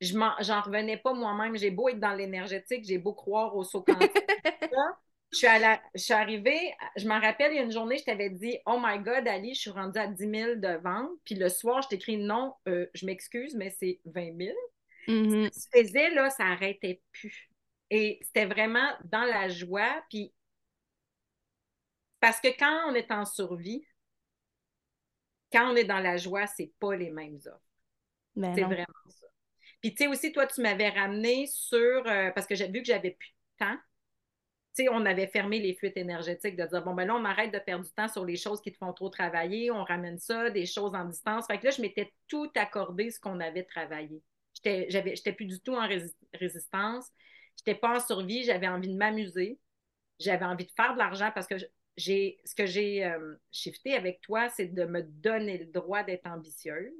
[0.00, 1.56] J'en revenais pas moi-même.
[1.56, 4.12] J'ai beau être dans l'énergétique, j'ai beau croire au saut quantique.
[5.32, 8.04] Je suis, à je suis arrivée, je m'en rappelle, il y a une journée, je
[8.04, 11.10] t'avais dit Oh my God, Ali, je suis rendue à 10 000 de vente.
[11.24, 14.56] Puis le soir, je t'écris Non, euh, je m'excuse, mais c'est 20 000.
[15.08, 15.52] Mm-hmm.
[15.52, 17.50] Ce que tu faisais, là, ça n'arrêtait plus.
[17.90, 20.04] Et c'était vraiment dans la joie.
[20.10, 20.32] Puis
[22.20, 23.84] parce que quand on est en survie,
[25.52, 27.60] quand on est dans la joie, c'est pas les mêmes offres.
[28.36, 29.26] Ben c'est vraiment ça.
[29.80, 32.86] Puis tu sais aussi, toi, tu m'avais ramené sur, euh, parce que j'ai vu que
[32.86, 33.76] j'avais plus de temps
[34.90, 37.84] on avait fermé les fuites énergétiques de dire, bon, ben là, on arrête de perdre
[37.84, 40.94] du temps sur les choses qui te font trop travailler, on ramène ça, des choses
[40.94, 41.46] en distance.
[41.46, 44.22] Fait que là, je m'étais tout accordé ce qu'on avait travaillé.
[44.64, 45.86] J'étais plus du tout en
[46.34, 47.06] résistance.
[47.56, 49.58] J'étais pas en survie, j'avais envie de m'amuser.
[50.18, 51.56] J'avais envie de faire de l'argent parce que
[51.96, 56.26] j'ai ce que j'ai euh, shifté avec toi, c'est de me donner le droit d'être
[56.26, 56.92] ambitieuse.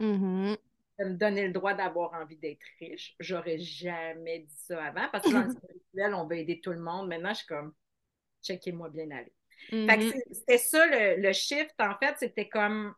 [0.00, 0.56] Mm-hmm
[1.04, 3.14] me donner le droit d'avoir envie d'être riche.
[3.20, 6.80] J'aurais jamais dit ça avant parce que dans le spirituel, on veut aider tout le
[6.80, 7.08] monde.
[7.08, 7.74] Maintenant, je suis comme,
[8.42, 9.32] checkez-moi bien aller.
[9.72, 10.22] Mm-hmm.
[10.32, 10.86] C'était ça
[11.16, 12.94] le, shift, en fait, c'était comme,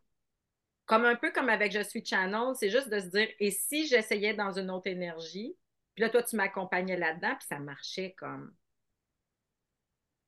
[0.86, 3.86] comme un peu comme avec Je suis Channel, c'est juste de se dire, et si
[3.86, 5.56] j'essayais dans une autre énergie,
[5.94, 8.54] puis là, toi, tu m'accompagnais là-dedans, puis ça marchait comme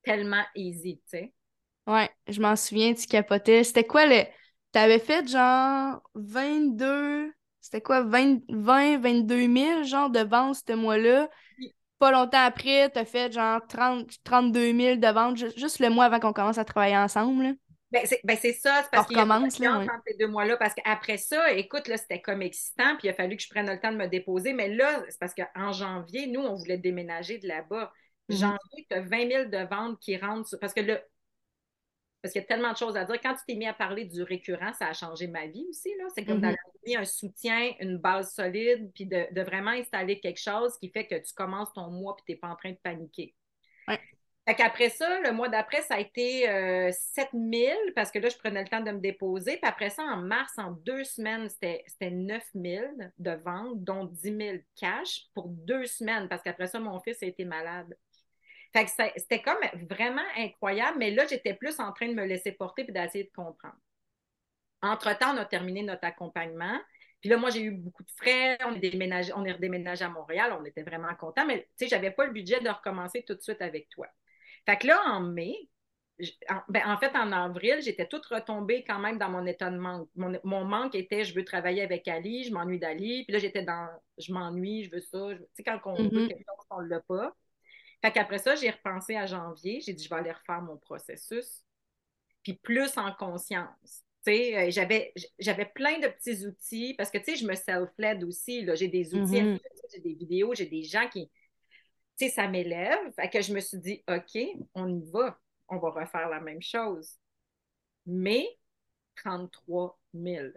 [0.03, 1.35] tellement easy, tu sais.
[1.87, 3.65] Ouais, je m'en souviens, tu capotais.
[3.65, 4.25] C'était quoi le
[4.73, 7.33] T'avais fait genre 22,
[7.65, 11.31] c'était quoi, 20, 20, 22 000 genre de ventes ce mois-là?
[11.99, 16.21] Pas longtemps après, t'as fait genre 30, 32 000 de ventes juste le mois avant
[16.21, 17.55] qu'on commence à travailler ensemble.
[17.91, 19.49] Ben c'est ben ça, c'est parce qu'il y a là,
[20.07, 23.37] ces deux mois-là, parce qu'après ça, écoute, là, c'était comme excitant, puis il a fallu
[23.37, 26.41] que je prenne le temps de me déposer, mais là, c'est parce qu'en janvier, nous,
[26.41, 27.93] on voulait déménager de là-bas.
[28.29, 28.37] Mm-hmm.
[28.37, 31.01] Janvier, tu as 20 000 de ventes qui rentrent, parce que là,
[32.25, 33.21] parce qu'il y a tellement de choses à dire.
[33.21, 35.91] Quand tu t'es mis à parler du récurrent, ça a changé ma vie aussi.
[36.15, 36.57] C'est comme mm-hmm.
[36.87, 41.17] d'avoir un soutien, une base solide, puis de, vraiment installer quelque chose qui fait que
[41.17, 43.35] tu commences ton mois puis tu n'es pas en train de paniquer.
[43.89, 44.01] Ouais.
[44.49, 48.39] Fait qu'après ça, le mois d'après, ça a été euh, 7000 parce que là, je
[48.39, 49.59] prenais le temps de me déposer.
[49.59, 54.57] Puis après ça, en mars, en deux semaines, c'était 9000 de ventes, dont 10 000
[54.81, 57.95] cash pour deux semaines parce qu'après ça, mon fils a été malade.
[58.75, 62.51] Fait que c'était comme vraiment incroyable, mais là, j'étais plus en train de me laisser
[62.51, 63.77] porter et d'essayer de comprendre.
[64.83, 66.81] Entre-temps, on a terminé notre accompagnement.
[67.21, 68.59] Puis là, moi, j'ai eu beaucoup de frais.
[68.67, 70.55] On est, déménagé, on est redéménagé à Montréal.
[70.61, 71.47] On était vraiment contents.
[71.47, 74.09] Mais tu sais, je n'avais pas le budget de recommencer tout de suite avec toi.
[74.67, 75.55] Fait que là, en mai,
[76.51, 80.09] en, ben, en, fait, en avril, j'étais toute retombée quand même dans mon de manque.
[80.17, 83.25] Mon, manque était je veux travailler avec Ali, je m'ennuie d'Ali.
[83.25, 85.29] Puis là, j'étais dans je m'ennuie, je veux ça.
[85.33, 86.29] Tu sais, quand on veut mm-hmm.
[86.29, 87.35] quelque chose, on ne l'a pas.
[88.05, 89.81] Fait qu'après ça, j'ai repensé à janvier.
[89.81, 91.63] J'ai dit, je vais aller refaire mon processus.
[92.43, 94.05] Puis plus en conscience.
[94.29, 98.69] Euh, j'avais, j'avais plein de petits outils parce que, tu sais, je me self-led aussi.
[98.75, 99.61] J'ai des outils, mm-hmm.
[99.91, 101.31] j'ai des vidéos, j'ai des gens qui,
[102.19, 102.99] tu sais, ça m'élève.
[103.17, 104.39] Fait que je me suis dit, OK,
[104.75, 105.41] on y va.
[105.69, 107.15] On va refaire la même chose.
[108.05, 108.47] Mais
[109.17, 110.49] 33 000.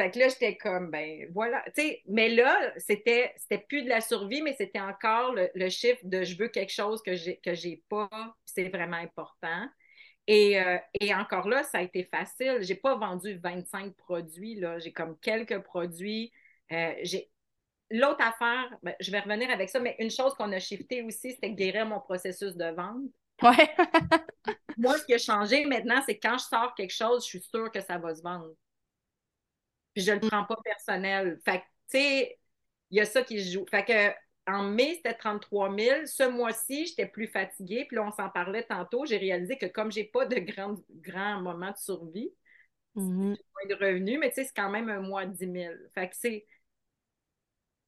[0.00, 1.62] Fait que là, j'étais comme, ben voilà.
[2.08, 6.38] Mais là, c'était, c'était plus de la survie, mais c'était encore le, chiffre de je
[6.38, 8.08] veux quelque chose que j'ai, que j'ai pas.
[8.46, 9.68] C'est vraiment important.
[10.26, 12.60] Et, euh, et, encore là, ça a été facile.
[12.62, 14.54] J'ai pas vendu 25 produits.
[14.54, 14.78] Là.
[14.78, 16.32] J'ai comme quelques produits.
[16.72, 17.30] Euh, j'ai...
[17.90, 21.32] L'autre affaire, ben, je vais revenir avec ça, mais une chose qu'on a shifté aussi,
[21.32, 23.02] c'était guérir mon processus de vente.
[23.42, 23.76] Ouais.
[24.78, 27.70] Moi, ce qui a changé maintenant, c'est quand je sors quelque chose, je suis sûre
[27.70, 28.54] que ça va se vendre
[30.00, 31.38] puis je le prends pas personnel.
[31.44, 32.38] Fait que, tu sais,
[32.90, 33.66] il y a ça qui se joue.
[33.70, 36.06] Fait que, en mai, c'était 33 000.
[36.06, 37.84] Ce mois-ci, j'étais plus fatiguée.
[37.86, 39.04] Puis là, on s'en parlait tantôt.
[39.04, 42.32] J'ai réalisé que comme j'ai pas de grands grand moments de survie,
[42.96, 43.36] mm-hmm.
[43.36, 45.74] j'ai moins de revenus, mais tu sais, c'est quand même un mois de 10 000.
[45.94, 46.46] Fait que c'est.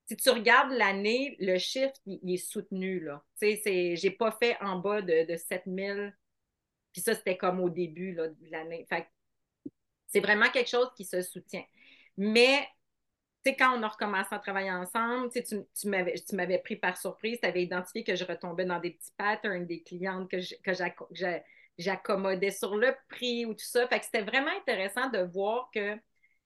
[0.06, 3.24] Si tu regardes l'année, le chiffre, il, est soutenu, là.
[3.40, 6.10] Tu sais, j'ai pas fait en bas de, de 7 000.
[6.92, 8.84] Puis ça, c'était comme au début là, de l'année.
[8.90, 9.06] Fait
[10.12, 11.64] c'est vraiment quelque chose qui se soutient.
[12.16, 12.66] Mais,
[13.44, 17.38] tu sais, quand on a recommencé à travailler ensemble, tu, tu m'avais pris par surprise,
[17.40, 20.38] tu avais identifié que je retombais dans des petits patterns des clientes que
[21.78, 23.86] j'accommodais sur le prix ou tout ça.
[23.88, 25.96] Fait que c'était vraiment intéressant de voir que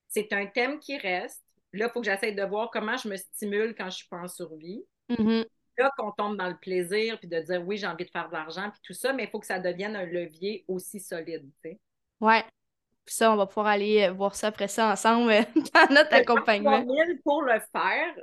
[0.08, 1.44] c'est un thème qui reste.
[1.72, 4.08] Là, il faut que j'essaie de voir comment je me stimule quand je ne suis
[4.08, 4.84] pas en survie.
[5.10, 5.46] Mm-hmm.
[5.78, 8.32] Là, qu'on tombe dans le plaisir, puis de dire oui, j'ai envie de faire de
[8.32, 11.50] l'argent, puis tout ça, mais il faut que ça devienne un levier aussi solide.
[11.62, 11.80] Tu sais.
[12.20, 12.44] Ouais.
[13.06, 15.42] Puis ça, on va pouvoir aller euh, voir ça après ça ensemble euh,
[15.74, 16.84] dans notre accompagnement.
[17.22, 18.14] Pour le faire,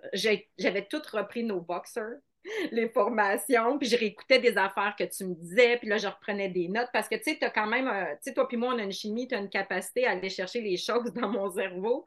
[0.58, 2.18] j'avais tout repris nos boxers,
[2.72, 6.50] les formations, puis je réécoutais des affaires que tu me disais, puis là, je reprenais
[6.50, 8.58] des notes parce que, tu sais, tu as quand même, euh, tu sais, toi puis
[8.58, 11.30] moi, on a une chimie, tu as une capacité à aller chercher les choses dans
[11.30, 12.06] mon cerveau.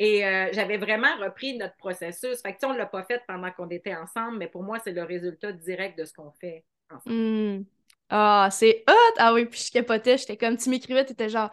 [0.00, 0.20] Et
[0.52, 2.40] j'avais vraiment repris notre processus.
[2.40, 4.62] Fait que, tu sais, on ne l'a pas fait pendant qu'on était ensemble, mais pour
[4.62, 7.16] moi, c'est le résultat direct de ce qu'on fait ensemble.
[7.16, 7.64] Hmm.
[8.08, 9.14] Ah, c'est hot!
[9.18, 11.50] Ah oui, puis je capotais, j'étais comme, tu m'écrivais, tu étais genre,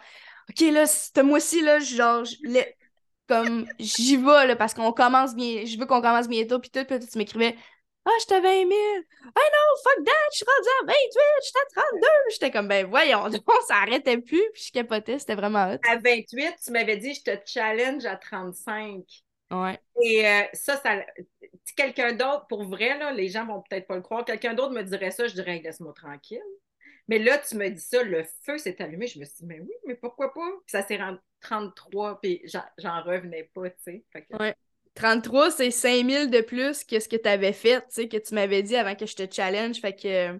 [0.50, 2.24] OK, là, ce mois-ci, là, genre,
[3.28, 6.86] comme, j'y vais, là, parce qu'on commence bien, je veux qu'on commence bientôt, puis tout,
[6.86, 7.56] puis tu m'écrivais,
[8.08, 8.72] ah, j'étais à 20 000.
[9.24, 12.08] Ah non, fuck that, je suis rendue à 28, j'étais à 32.
[12.32, 15.80] J'étais comme, ben voyons, on s'arrêtait plus, puis je capotais, c'était vraiment hot.
[15.90, 19.04] À 28, tu m'avais dit, je te challenge à 35.
[19.52, 19.80] Ouais.
[20.04, 21.04] Et euh, ça, ça
[21.76, 24.84] quelqu'un d'autre, pour vrai, là, les gens vont peut-être pas le croire, quelqu'un d'autre me
[24.84, 26.42] dirait ça, je dirais, laisse-moi tranquille.
[27.08, 29.08] Mais là, tu me dis ça, le feu s'est allumé.
[29.08, 30.50] Je me suis dit, mais oui, mais pourquoi pas?
[30.66, 34.06] Puis ça s'est rendu 33, puis j'en revenais pas, tu sais.
[34.40, 34.56] Ouais.
[34.96, 38.34] 33, c'est 5000 de plus que ce que tu avais fait, tu sais, que tu
[38.34, 39.80] m'avais dit avant que je te challenge.
[39.80, 40.40] Fait que.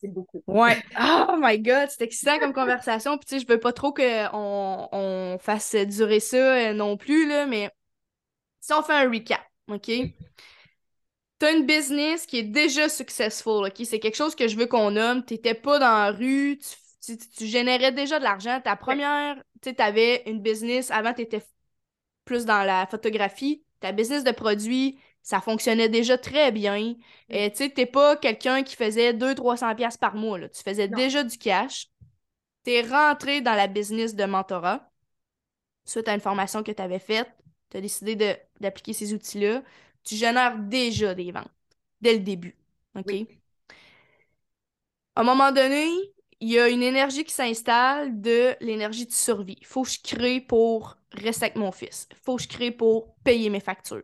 [0.00, 0.42] C'est beaucoup.
[0.46, 0.80] Ouais.
[0.98, 3.16] Oh my God, c'est excitant comme conversation.
[3.18, 7.26] Puis, tu sais, je veux pas trop qu'on on fasse durer ça euh, non plus,
[7.26, 7.70] là, mais
[8.60, 9.90] si on fait un recap, OK?
[11.38, 13.84] T'as une business qui est déjà successful, OK?
[13.84, 15.24] C'est quelque chose que je veux qu'on nomme.
[15.24, 16.58] T'étais pas dans la rue,
[17.04, 18.60] tu, générais déjà de l'argent.
[18.62, 21.42] Ta première, tu sais, t'avais une business, avant t'étais
[22.24, 23.62] plus dans la photographie.
[23.80, 26.76] Ta business de produits, ça fonctionnait déjà très bien.
[26.76, 26.96] Et
[27.32, 30.48] euh, tu sais, t'es pas quelqu'un qui faisait 200-300$ par mois, là.
[30.48, 31.88] Tu faisais déjà du cash.
[32.64, 34.90] tu es rentré dans la business de mentorat
[35.86, 37.30] suite à une formation que tu avais faite,
[37.70, 38.16] tu as décidé
[38.60, 39.62] d'appliquer ces outils-là,
[40.06, 41.50] tu génères déjà des ventes
[42.00, 42.56] dès le début.
[42.94, 43.12] OK?
[45.14, 45.88] À un moment donné,
[46.40, 49.56] il y a une énergie qui s'installe de l'énergie de survie.
[49.60, 52.06] Il faut que je crée pour rester avec mon fils.
[52.10, 54.02] Il faut que je crée pour payer mes factures.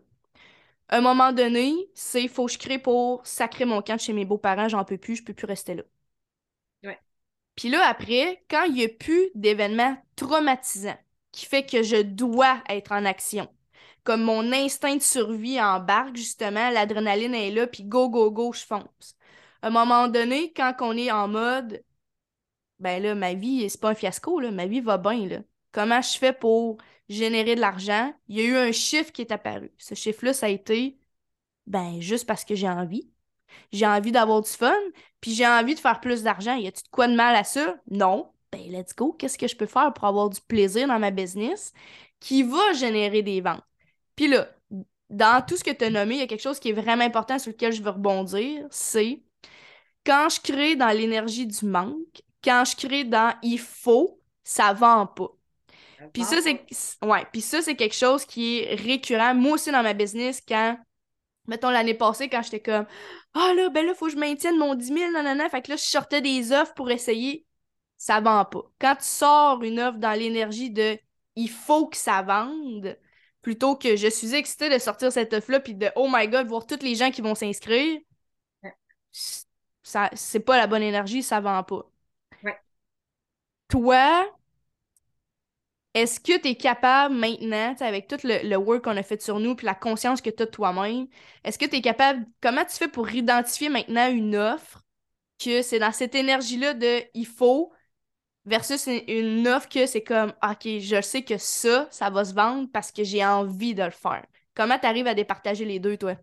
[0.88, 4.24] À un moment donné, c'est faut que je crée pour sacrer mon camp chez mes
[4.24, 5.82] beaux-parents, j'en peux plus, je peux plus rester là.
[6.84, 6.98] Ouais.
[7.56, 10.98] Puis là, après, quand il n'y a plus d'événements traumatisants
[11.30, 13.48] qui fait que je dois être en action,
[14.04, 18.64] comme mon instinct de survie embarque, justement, l'adrénaline est là, puis go, go, go, je
[18.64, 19.16] fonce.
[19.62, 21.82] À un moment donné, quand on est en mode,
[22.78, 25.38] ben là, ma vie, c'est pas un fiasco, là, ma vie va bien, là.
[25.72, 28.14] Comment je fais pour générer de l'argent?
[28.28, 29.72] Il y a eu un chiffre qui est apparu.
[29.78, 30.98] Ce chiffre-là, ça a été,
[31.66, 33.10] ben, juste parce que j'ai envie.
[33.72, 34.74] J'ai envie d'avoir du fun,
[35.20, 36.56] puis j'ai envie de faire plus d'argent.
[36.56, 37.76] Y a-tu de quoi de mal à ça?
[37.90, 38.32] Non.
[38.52, 39.12] Ben, let's go.
[39.14, 41.72] Qu'est-ce que je peux faire pour avoir du plaisir dans ma business
[42.20, 43.64] qui va générer des ventes?
[44.16, 44.48] Puis là,
[45.10, 47.04] dans tout ce que tu as nommé, il y a quelque chose qui est vraiment
[47.04, 49.22] important sur lequel je veux rebondir, c'est
[50.04, 55.06] quand je crée dans l'énergie du manque, quand je crée dans il faut, ça vend
[55.06, 55.30] pas.
[56.12, 56.64] Puis ça, c'est
[57.06, 59.34] ouais, puis ça, c'est quelque chose qui est récurrent.
[59.34, 60.76] Moi aussi dans ma business, quand,
[61.46, 62.86] mettons l'année passée, quand j'étais comme
[63.34, 65.48] Ah là, ben là, faut que je maintienne mon 10 000, nanana.
[65.48, 67.46] Fait que là, je sortais des offres pour essayer.
[67.98, 68.62] Ça vend pas.
[68.80, 70.98] Quand tu sors une offre dans l'énergie de
[71.36, 72.98] il faut que ça vende,
[73.42, 76.66] plutôt que je suis excitée de sortir cette offre-là puis de oh my god, voir
[76.66, 78.00] tous les gens qui vont s'inscrire,
[79.82, 81.90] ça c'est pas la bonne énergie, ça vend pas.
[82.42, 82.58] Ouais.
[83.68, 84.30] Toi,
[85.94, 89.54] est-ce que tu es capable maintenant, avec tout le, work qu'on a fait sur nous
[89.54, 91.06] puis la conscience que tu as de toi-même,
[91.44, 94.84] est-ce que tu es capable, comment tu fais pour identifier maintenant une offre
[95.38, 97.72] que c'est dans cette énergie-là de il faut
[98.44, 102.68] versus une offre que c'est comme OK, je sais que ça, ça va se vendre
[102.72, 104.24] parce que j'ai envie de le faire.
[104.54, 106.16] Comment tu arrives à départager les deux, toi?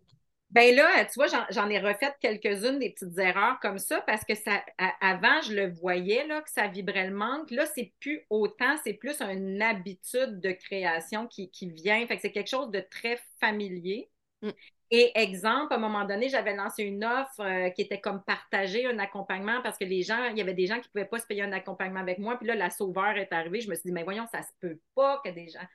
[0.51, 4.34] Ben là, tu vois, j'en ai refait quelques-unes des petites erreurs comme ça parce que
[4.34, 4.63] ça,
[4.99, 7.51] avant, je le voyais là, que ça vibrait le manque.
[7.51, 12.05] Là, c'est plus autant, c'est plus une habitude de création qui, vient.
[12.08, 14.10] Fait que c'est quelque chose de très familier.
[14.41, 14.49] Mm.
[14.91, 18.88] Et exemple, à un moment donné, j'avais lancé une offre euh, qui était comme partager
[18.88, 21.19] un accompagnement parce que les gens, il y avait des gens qui ne pouvaient pas
[21.19, 22.38] se payer un accompagnement avec moi.
[22.38, 23.62] Puis là, la sauveur est arrivée.
[23.62, 25.65] Je me suis dit, mais voyons, ça se peut pas que des gens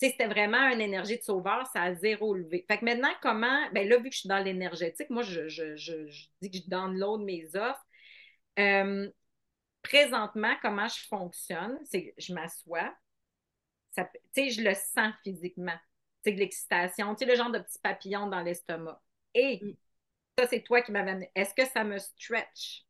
[0.00, 2.64] c'était vraiment une énergie de sauveur, ça a zéro levé.
[2.66, 5.42] Fait que maintenant, comment, ben là, vu que je suis dans l'énergétique, moi, je,
[6.40, 7.86] dis que je download mes offres.
[8.58, 9.10] Euh,
[9.82, 12.94] présentement, comment je fonctionne, c'est que je m'assois,
[13.94, 15.76] tu sais, je le sens physiquement.
[16.22, 19.00] C'est de l'excitation, tu sais, le genre de petit papillon dans l'estomac.
[19.34, 19.72] Et mm.
[20.38, 21.30] ça, c'est toi qui m'avais amené.
[21.34, 22.84] Est-ce que ça me stretch?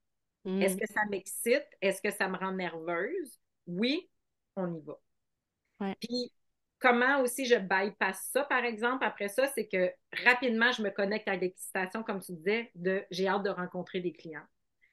[0.44, 0.62] Mm.
[0.62, 1.66] Est-ce que ça m'excite?
[1.80, 3.38] Est-ce que ça me rend nerveuse?
[3.66, 4.10] Oui,
[4.56, 5.94] on y va.
[6.00, 6.32] Puis
[6.80, 9.92] comment aussi je bypass ça, par exemple, après ça, c'est que
[10.24, 14.12] rapidement, je me connecte à l'excitation, comme tu disais, de j'ai hâte de rencontrer des
[14.12, 14.46] clients.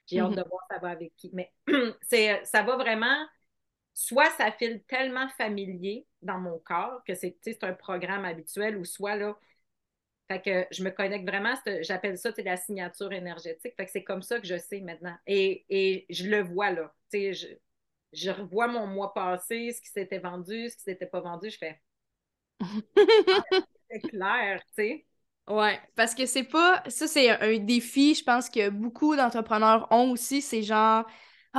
[0.05, 0.43] J'ai hâte mhm.
[0.43, 1.31] de voir ça va avec qui.
[1.33, 1.51] Mais
[2.01, 3.25] c'est, ça va vraiment,
[3.97, 9.15] soit ça file tellement familier dans mon corps que c'est, un programme habituel, ou soit
[9.15, 9.35] là,
[10.27, 13.73] fait que je me connecte vraiment, j'appelle ça la signature énergétique.
[13.75, 15.15] Fait que c'est comme ça que je sais maintenant.
[15.25, 16.93] Et, et je le vois là.
[17.11, 17.47] Je,
[18.13, 21.57] je revois mon mois passé, ce qui s'était vendu, ce qui s'était pas vendu, je
[21.57, 21.81] fais.
[23.89, 25.05] c'est clair, tu sais.
[25.47, 26.83] Ouais, parce que c'est pas.
[26.87, 30.43] Ça, c'est un défi, je pense que beaucoup d'entrepreneurs ont aussi.
[30.43, 31.07] C'est genre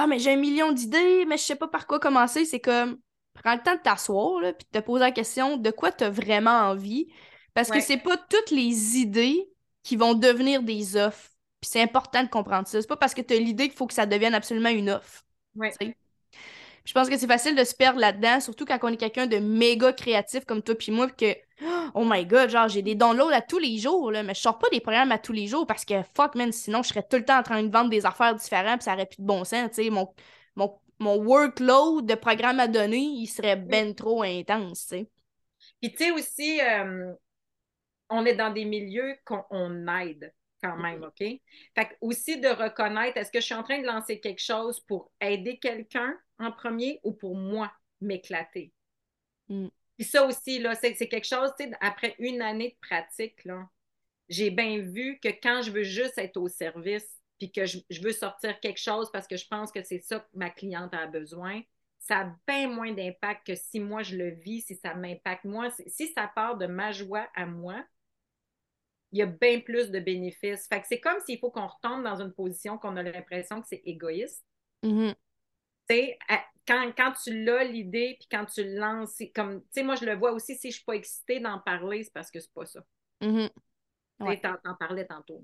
[0.00, 2.44] Ah, mais j'ai un million d'idées, mais je sais pas par quoi commencer.
[2.44, 2.98] C'est comme
[3.34, 6.10] prends le temps de t'asseoir, puis de te poser la question de quoi tu as
[6.10, 7.08] vraiment envie.
[7.52, 9.50] Parce que c'est pas toutes les idées
[9.82, 11.30] qui vont devenir des offres.
[11.60, 12.80] Puis c'est important de comprendre ça.
[12.80, 15.24] C'est pas parce que tu as l'idée qu'il faut que ça devienne absolument une offre.
[15.56, 15.72] Ouais.
[16.88, 19.36] Je pense que c'est facile de se perdre là-dedans, surtout quand on est quelqu'un de
[19.36, 21.36] méga créatif comme toi puis moi, que
[21.92, 24.58] oh my god, genre j'ai des downloads à tous les jours, là, mais je sors
[24.58, 27.18] pas des programmes à tous les jours parce que fuck man, sinon je serais tout
[27.18, 29.44] le temps en train de vendre des affaires différentes puis ça aurait plus de bon
[29.44, 30.08] sens, tu sais, mon,
[30.56, 35.10] mon, workload de programme à donner, il serait ben trop intense, tu sais.
[35.82, 37.12] Puis tu sais aussi, euh,
[38.08, 41.18] on est dans des milieux qu'on aide quand même, OK?
[41.18, 45.12] Fait aussi de reconnaître, est-ce que je suis en train de lancer quelque chose pour
[45.20, 46.16] aider quelqu'un?
[46.38, 48.72] En premier ou pour moi m'éclater?
[49.48, 49.68] Mm.
[49.96, 53.68] Puis ça aussi, là, c'est, quelque chose, tu sais, après une année de pratique, là,
[54.28, 58.12] j'ai bien vu que quand je veux juste être au service, puis que je, veux
[58.12, 61.62] sortir quelque chose parce que je pense que c'est ça que ma cliente a besoin,
[61.98, 65.70] ça a bien moins d'impact que si moi je le vis, si ça m'impacte moi.
[65.86, 67.84] Si ça part de ma joie à moi,
[69.12, 70.66] il y a bien plus de bénéfices.
[70.68, 73.68] Fait que c'est comme s'il faut qu'on retombe dans une position qu'on a l'impression que
[73.68, 74.44] c'est égoïste.
[74.82, 75.14] Mm-hmm.
[75.88, 76.18] Tu sais,
[76.66, 79.94] quand, quand, tu l'as, l'idée, puis quand tu le lances, c'est comme, tu sais, moi,
[79.96, 82.52] je le vois aussi, si je suis pas excitée d'en parler, c'est parce que c'est
[82.52, 82.80] pas ça.
[83.22, 83.48] Mm-hmm.
[84.20, 85.42] Tu t'en parlais tantôt.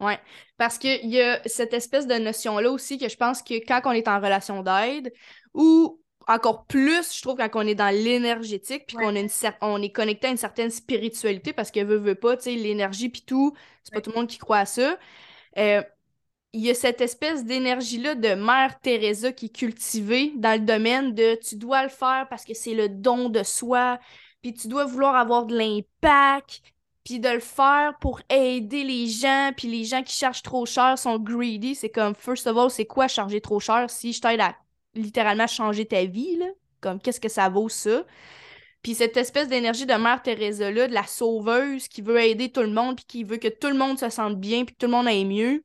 [0.00, 0.14] Oui,
[0.56, 3.92] parce qu'il y a cette espèce de notion-là aussi que je pense que quand on
[3.92, 5.12] est en relation d'aide,
[5.54, 9.14] ou encore plus, je trouve, quand on est dans l'énergétique, puis qu'on
[9.60, 13.10] on est connecté à une certaine spiritualité, parce que veut, veut pas, tu sais, l'énergie,
[13.10, 14.98] puis tout, c'est pas tout le monde qui croit à ça.
[15.58, 15.82] Euh,
[16.52, 21.14] il y a cette espèce d'énergie-là de Mère Teresa qui est cultivée dans le domaine
[21.14, 23.98] de tu dois le faire parce que c'est le don de soi,
[24.42, 26.60] puis tu dois vouloir avoir de l'impact,
[27.04, 30.98] puis de le faire pour aider les gens, puis les gens qui chargent trop cher
[30.98, 31.74] sont greedy.
[31.74, 34.54] C'est comme, first of all, c'est quoi charger trop cher si je t'aide à
[34.94, 36.46] littéralement changer ta vie, là?
[36.80, 38.04] Comme, qu'est-ce que ça vaut, ça?
[38.82, 42.72] Puis cette espèce d'énergie de Mère Teresa-là, de la sauveuse qui veut aider tout le
[42.72, 44.92] monde, puis qui veut que tout le monde se sente bien, puis que tout le
[44.92, 45.64] monde aille mieux,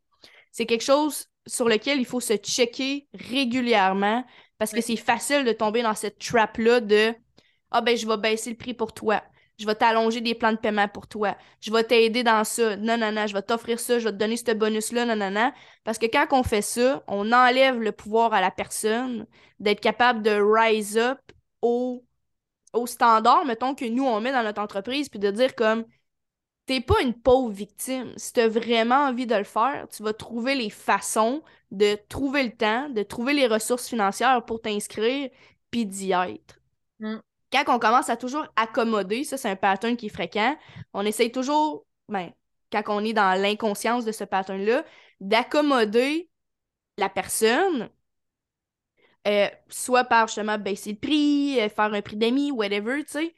[0.57, 4.25] c'est quelque chose sur lequel il faut se checker régulièrement
[4.57, 7.13] parce que c'est facile de tomber dans cette trap-là de
[7.69, 9.21] Ah ben, je vais baisser le prix pour toi.
[9.59, 12.97] Je vais t'allonger des plans de paiement pour toi, je vais t'aider dans ça, non,
[12.97, 15.51] non, non, je vais t'offrir ça, je vais te donner ce bonus-là, non, non, non.
[15.83, 19.27] Parce que quand on fait ça, on enlève le pouvoir à la personne
[19.59, 21.19] d'être capable de rise up
[21.61, 22.03] au,
[22.73, 25.85] au standard, mettons, que nous, on met dans notre entreprise, puis de dire comme,
[26.67, 28.13] t'es pas une pauvre victime.
[28.17, 31.41] Si tu as vraiment envie de le faire, tu vas trouver les façons
[31.71, 35.31] de trouver le temps, de trouver les ressources financières pour t'inscrire,
[35.71, 36.59] puis d'y être.
[36.99, 37.17] Mm
[37.51, 40.57] quand on commence à toujours accommoder, ça c'est un pattern qui est fréquent,
[40.93, 42.31] on essaye toujours, ben,
[42.71, 44.83] quand on est dans l'inconscience de ce pattern-là,
[45.21, 46.29] d'accommoder
[46.97, 47.89] la personne,
[49.27, 53.35] euh, soit par justement baisser le prix, euh, faire un prix d'amis, whatever, tu sais.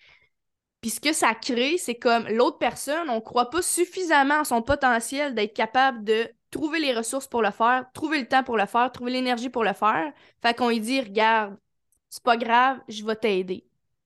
[0.82, 4.62] Puis ce que ça crée, c'est comme l'autre personne, on croit pas suffisamment à son
[4.62, 8.66] potentiel d'être capable de trouver les ressources pour le faire, trouver le temps pour le
[8.66, 10.12] faire, trouver l'énergie pour le faire.
[10.42, 11.58] Fait qu'on lui dit, regarde,
[12.10, 13.66] c'est pas grave, je vais t'aider.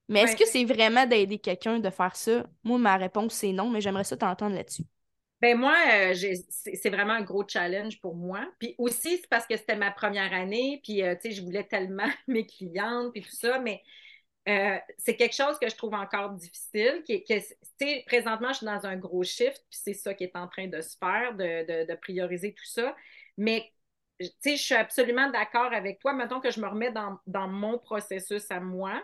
[0.10, 2.46] Mais est-ce que c'est vraiment d'aider quelqu'un de faire ça?
[2.64, 4.84] Moi, ma réponse, c'est non, mais j'aimerais ça t'entendre là-dessus.
[5.42, 8.46] Ben moi, euh, c'est vraiment un gros challenge pour moi.
[8.60, 11.66] Puis aussi, c'est parce que c'était ma première année, puis euh, tu sais, je voulais
[11.66, 13.82] tellement mes clientes, puis tout ça, mais
[14.50, 17.04] euh, c'est quelque chose que je trouve encore difficile.
[17.06, 20.48] Qui, sais, présentement, je suis dans un gros shift, puis c'est ça qui est en
[20.48, 22.96] train de se faire, de, prioriser tout ça.
[23.38, 23.72] Mais
[24.20, 26.14] tu sais, je suis absolument d'accord avec toi.
[26.14, 29.02] Mettons que je me remets dans, dans mon processus à moi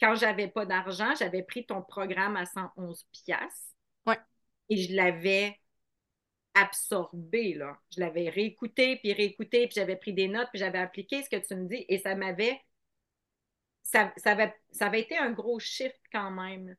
[0.00, 3.74] quand j'avais pas d'argent, j'avais pris ton programme à 111 pièces.
[4.06, 4.18] Ouais.
[4.70, 5.58] Et je l'avais
[6.54, 7.78] absorbé, là.
[7.94, 11.36] Je l'avais réécouté, puis réécouté, puis j'avais pris des notes, puis j'avais appliqué ce que
[11.36, 12.58] tu me dis, et ça m'avait...
[13.92, 16.76] Ça, ça, avait, ça avait été un gros shift quand même.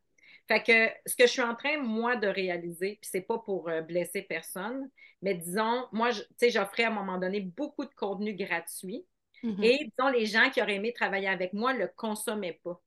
[0.47, 3.69] Fait que ce que je suis en train, moi, de réaliser, puis c'est pas pour
[3.69, 4.89] euh, blesser personne,
[5.21, 9.05] mais disons, moi, tu sais, j'offrais à un moment donné beaucoup de contenu gratuit.
[9.43, 9.63] Mm-hmm.
[9.63, 12.81] Et disons, les gens qui auraient aimé travailler avec moi ne le consommaient pas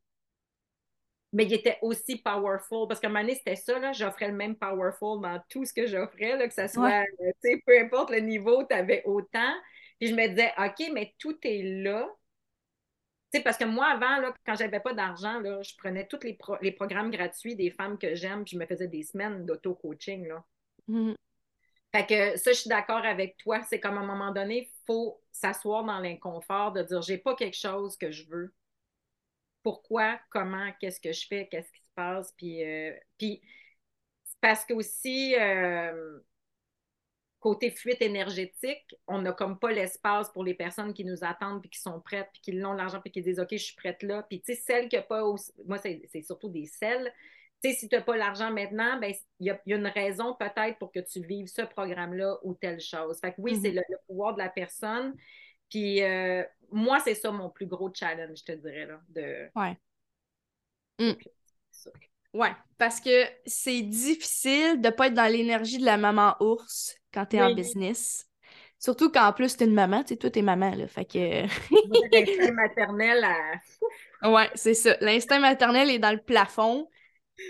[1.35, 2.87] mais il était aussi powerful.
[2.89, 5.87] Parce qu'à un moment donné, c'était ça, j'offrais le même powerful dans tout ce que
[5.87, 9.53] j'offrais, que ce soit, euh, tu sais, peu importe le niveau, tu avais autant.
[9.99, 12.09] Puis je me disais, OK, mais tout est là.
[13.35, 16.39] Sais, parce que moi, avant, là, quand j'avais pas d'argent, là, je prenais tous les,
[16.63, 20.29] les, programmes gratuits des femmes que j'aime, puis je me faisais des semaines d'auto-coaching.
[20.29, 20.45] Là.
[20.89, 21.17] Mm-hmm.
[21.93, 23.61] Fait que ça, je suis d'accord avec toi.
[23.65, 27.35] C'est comme à un moment donné, il faut s'asseoir dans l'inconfort de dire, j'ai pas
[27.35, 28.55] quelque chose que je veux
[29.65, 32.33] pourquoi, comment, qu'est-ce que je fais, qu'est-ce qui se passe?
[32.37, 33.43] Puis, euh, puis
[34.41, 36.21] parce que aussi, euh,
[37.45, 41.69] côté fuite énergétique, on n'a comme pas l'espace pour les personnes qui nous attendent, puis
[41.69, 44.23] qui sont prêtes, puis qui l'ont l'argent, puis qui disent OK, je suis prête là.
[44.23, 45.23] Puis, tu sais, celles qui n'ont pas.
[45.67, 47.13] Moi, c'est surtout des celles.
[47.63, 50.79] Tu sais, si tu n'as pas l'argent maintenant, ben il y, a une raison peut-être
[50.79, 53.19] pour que tu vives ce programme-là ou telle chose.
[53.21, 53.85] Fait que oui, c'est mm-hmm.
[53.91, 55.15] le, pouvoir de la personne.
[55.69, 58.87] Puis euh, moi, c'est ça mon plus gros challenge, je te dirais.
[58.87, 59.51] Là, de...
[59.55, 59.77] Ouais.
[60.99, 61.13] Mm.
[62.35, 66.97] Ouais, parce que c'est difficile de ne pas être dans l'énergie de la maman ours
[67.13, 68.29] quand tu es en business.
[68.81, 70.87] Surtout qu'en plus, tu es une maman, tu sais, toi, tu es maman, là.
[70.87, 71.43] Fait que.
[72.13, 74.29] L'instinct maternel à.
[74.31, 74.97] Ouais, c'est ça.
[75.01, 76.89] L'instinct maternel est dans le plafond.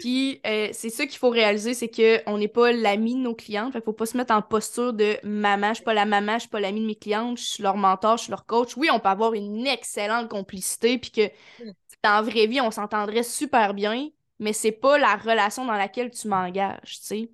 [0.01, 3.73] Puis euh, c'est ça qu'il faut réaliser, c'est qu'on n'est pas l'ami de nos clientes.
[3.73, 6.41] Fait faut pas se mettre en posture de maman, je suis pas la maman, je
[6.41, 8.77] suis pas l'ami de mes clientes, je suis leur mentor, je suis leur coach.
[8.77, 11.27] Oui, on peut avoir une excellente complicité, puis que
[11.63, 11.73] mm.
[12.03, 14.09] dans la vraie vie, on s'entendrait super bien,
[14.39, 17.31] mais c'est pas la relation dans laquelle tu m'engages, tu sais.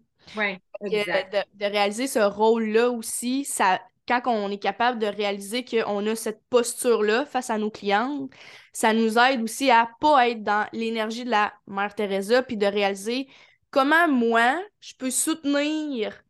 [0.83, 1.33] Exact.
[1.33, 6.17] De, de, réaliser ce rôle-là aussi, ça, quand on est capable de réaliser qu'on a
[6.17, 8.31] cette posture-là face à nos clientes,
[8.73, 12.67] ça nous aide aussi à pas être dans l'énergie de la Mère Teresa, puis de
[12.67, 13.29] réaliser
[13.71, 16.23] comment moi, je peux soutenir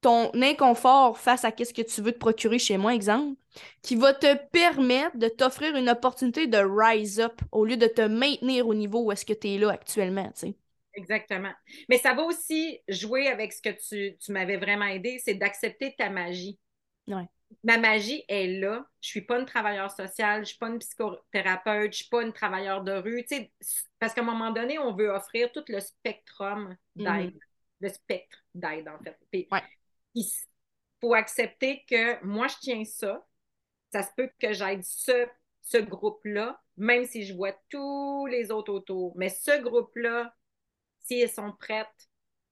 [0.00, 3.36] ton inconfort face à ce que tu veux te procurer chez moi, exemple,
[3.82, 8.02] qui va te permettre de t'offrir une opportunité de rise up au lieu de te
[8.02, 10.56] maintenir au niveau où est-ce que tu es là actuellement, tu sais.
[10.94, 11.52] Exactement.
[11.88, 15.94] Mais ça va aussi jouer avec ce que tu, tu m'avais vraiment aidé, c'est d'accepter
[15.96, 16.58] ta magie.
[17.08, 17.28] Ouais.
[17.64, 18.86] Ma magie est là.
[19.00, 22.32] Je suis pas une travailleuse sociale, je suis pas une psychothérapeute, je suis pas une
[22.32, 23.24] travailleuse de rue.
[23.28, 23.52] Tu sais,
[23.98, 27.32] parce qu'à un moment donné, on veut offrir tout le spectrum d'aide.
[27.32, 27.40] Mhm.
[27.80, 29.18] Le spectre d'aide, en fait.
[29.30, 29.62] Puis, Ouais.
[30.16, 30.26] Il
[31.00, 33.26] faut accepter que moi, je tiens ça.
[33.92, 35.28] Ça se peut que j'aide ce,
[35.62, 39.16] ce groupe-là, même si je vois tous les autres autour.
[39.16, 40.34] Mais ce groupe-là,
[41.00, 41.88] si elles sont prêtes,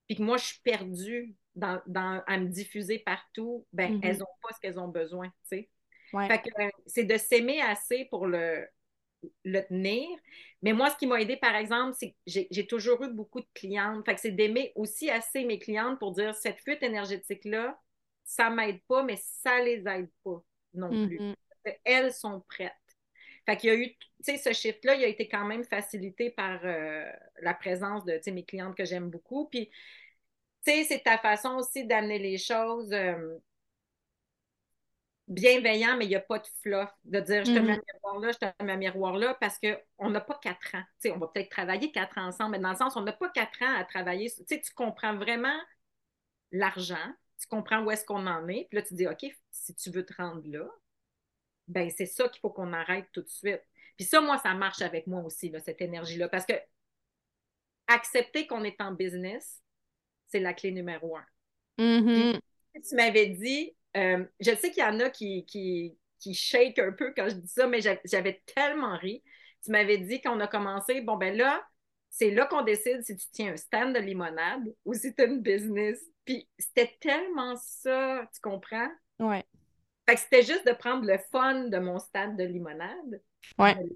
[0.07, 4.01] puis que moi, je suis perdue dans, dans- à me diffuser partout, ben, Mhm.
[4.03, 5.71] elles n'ont pas ce qu'elles ont besoin, tu sais.
[6.12, 6.29] Ouais.
[6.29, 8.67] Fait que euh, c'est de s'aimer assez pour le,
[9.45, 10.09] le tenir.
[10.62, 13.49] Mais moi, ce qui m'a aidé, par exemple, c'est que j'ai toujours eu beaucoup de
[13.55, 14.05] clientes.
[14.05, 17.79] Fait que c'est d'aimer aussi assez mes clientes pour dire cette fuite énergétique-là,
[18.25, 21.20] ça m'aide pas, mais ça les aide pas non plus.
[21.20, 21.35] Mhm.
[21.85, 22.72] Elles sont prêtes.
[23.47, 26.31] Fait qu'il y a eu, tu sais, ce shift-là, il a été quand même facilité
[26.31, 27.11] par euh,
[27.43, 29.49] la présence de, tu sais, mes clientes que j'aime beaucoup.
[29.51, 29.70] Puis,
[30.64, 33.37] tu sais, c'est ta façon aussi d'amener les choses euh,
[35.29, 36.91] bienveillant, mais il n'y a pas de fluff.
[37.05, 37.83] De dire, je te mets un Mhm.
[37.95, 40.83] miroir là, je te mets un miroir là, parce qu'on n'a pas quatre ans.
[41.01, 43.12] Tu sais, on va peut-être travailler quatre ans ensemble, mais dans le sens, on n'a
[43.12, 44.31] pas quatre ans à travailler.
[44.31, 45.59] Tu sais, tu comprends vraiment
[46.53, 49.91] l'argent, tu comprends où est-ce qu'on en est, puis là, tu dis, OK, si tu
[49.91, 50.68] veux te rendre là,
[51.68, 53.62] ben c'est ça qu'il faut qu'on arrête tout de suite.
[53.97, 56.55] Puis ça, moi, ça marche avec moi aussi, là, cette énergie-là, parce que
[57.87, 59.62] accepter qu'on est en business,
[60.27, 61.27] c'est la clé numéro un.
[61.79, 62.39] Mhm.
[62.75, 66.92] Tu m'avais dit, euh, je sais qu'il y en a qui, qui, qui shake un
[66.92, 69.22] peu quand je dis ça, mais j'a- j'avais tellement ri.
[69.64, 71.66] Tu m'avais dit qu'on a commencé, bon, ben là,
[72.11, 75.26] c'est là qu'on décide si tu tiens un stand de limonade ou si tu as
[75.26, 76.01] une business.
[76.24, 78.88] Puis c'était tellement ça, tu comprends?
[79.18, 79.45] Ouais.
[80.09, 83.22] Fait que c'était juste de prendre le fun de mon stand de limonade,
[83.59, 83.74] Ouais.
[83.74, 83.88] de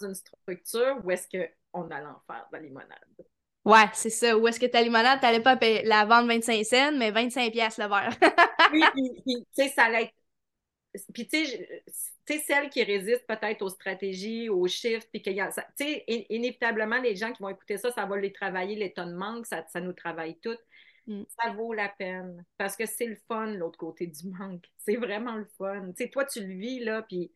[0.00, 3.26] dans une structure où est-ce qu'on allait en faire de la limonade.
[3.64, 4.36] Ouais, c'est ça.
[4.36, 7.86] Où est-ce que ta limonade, t'allais pas la vendre 25 cents, mais 25 pièces le
[7.88, 8.10] verre.
[8.72, 10.14] Oui, puis, tu sais, ça allait être.
[11.12, 15.50] Puis, tu sais, celles qui résistent peut-être aux stratégies, aux chiffres, puis qu'il y a.
[15.52, 18.92] Tu sais, in- inévitablement, les gens qui vont écouter ça, ça va les travailler, les
[18.92, 20.60] tonnes manque, ça, ça nous travaille toutes.
[21.06, 21.24] Mm.
[21.42, 22.44] Ça vaut la peine.
[22.58, 24.64] Parce que c'est le fun, l'autre côté du manque.
[24.78, 25.88] C'est vraiment le fun.
[25.96, 27.32] Tu sais, toi, tu le vis, là, puis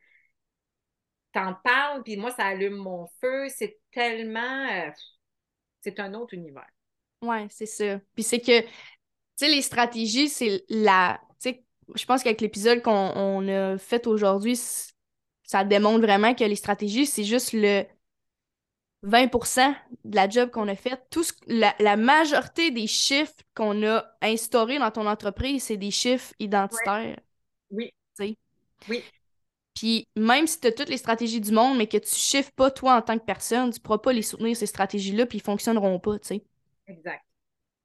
[1.33, 3.49] t'en parles, puis moi, ça allume mon feu.
[3.49, 4.67] C'est tellement.
[4.71, 4.91] euh,
[5.81, 6.67] c'est un autre univers.
[7.23, 8.01] Ouais, c'est ça.
[8.15, 8.69] Puis c'est que, tu
[9.37, 11.21] sais, les stratégies, c'est la.
[11.41, 11.65] Tu sais,
[11.95, 14.61] je pense qu'avec l'épisode qu'on on a fait aujourd'hui,
[15.45, 17.85] ça démontre vraiment que les stratégies, c'est juste le
[19.03, 19.75] 20%
[20.05, 21.01] de la job qu'on a fait.
[21.11, 25.91] Tout ce- la, la majorité des chiffres qu'on a instaurés dans ton entreprise, c'est des
[25.91, 27.19] chiffres identitaires.
[28.21, 28.37] Oui.
[28.89, 29.11] Oui.
[29.79, 32.69] Puis même si tu as toutes les stratégies du monde, mais que tu chiffres pas
[32.69, 36.01] toi en tant que personne, tu pourras pas les soutenir, ces stratégies-là, puis ils fonctionneront
[36.01, 36.43] pas, tu sais.
[36.89, 37.23] Exact.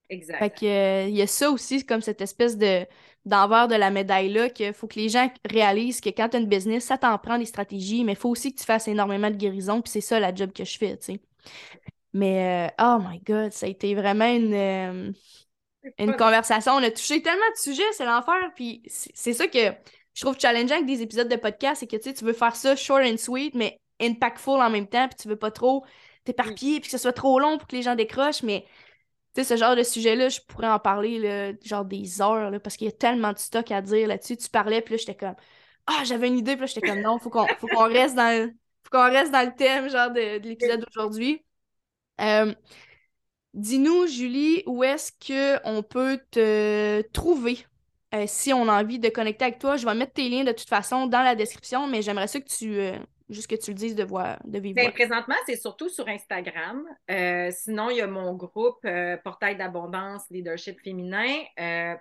[0.09, 0.39] Exact.
[0.39, 2.85] Fait que, euh, il y a ça aussi, comme cette espèce de
[3.25, 6.47] d'envers de la médaille-là, qu'il faut que les gens réalisent que quand tu as une
[6.47, 9.35] business, ça t'en prend des stratégies, mais il faut aussi que tu fasses énormément de
[9.35, 11.19] guérison, puis c'est ça la job que je fais, tu sais.
[12.11, 15.11] Mais, euh, oh my God, ça a été vraiment une, euh,
[15.99, 16.73] une conversation.
[16.73, 19.73] On a touché tellement de sujets, c'est l'enfer, puis c'est ça que
[20.13, 22.55] je trouve challengeant avec des épisodes de podcast, c'est que, tu sais, tu veux faire
[22.55, 25.85] ça short and sweet, mais impactful en même temps, puis tu veux pas trop
[26.23, 28.65] t'éparpiller, puis que ce soit trop long pour que les gens décrochent, mais
[29.35, 32.85] tu sais, ce genre de sujet-là, je pourrais en parler, genre des heures, parce qu'il
[32.85, 34.37] y a tellement de stock à dire là-dessus.
[34.37, 35.35] Tu parlais, puis là, j'étais comme,
[35.87, 38.29] ah, j'avais une idée, puis là, j'étais comme, non, faut qu'on faut qu'on reste dans
[38.29, 38.53] le,
[38.83, 41.43] faut qu'on reste dans le thème, genre, de, de l'épisode d'aujourd'hui.
[42.21, 42.53] Euh,
[43.53, 47.65] dis-nous, Julie, où est-ce qu'on peut te trouver?
[48.13, 49.75] Euh, si on a envie de connecter avec toi?
[49.75, 52.47] Je vais mettre tes liens de toute façon dans la description, mais j'aimerais ça que
[52.47, 52.97] tu, euh,
[53.29, 56.83] juste que tu le dises de voix, de vive Ben, présentement, c'est surtout sur Instagram.
[57.09, 58.85] Euh, sinon, il y a mon groupe
[59.23, 61.43] Portail d'abondance, leadership féminin.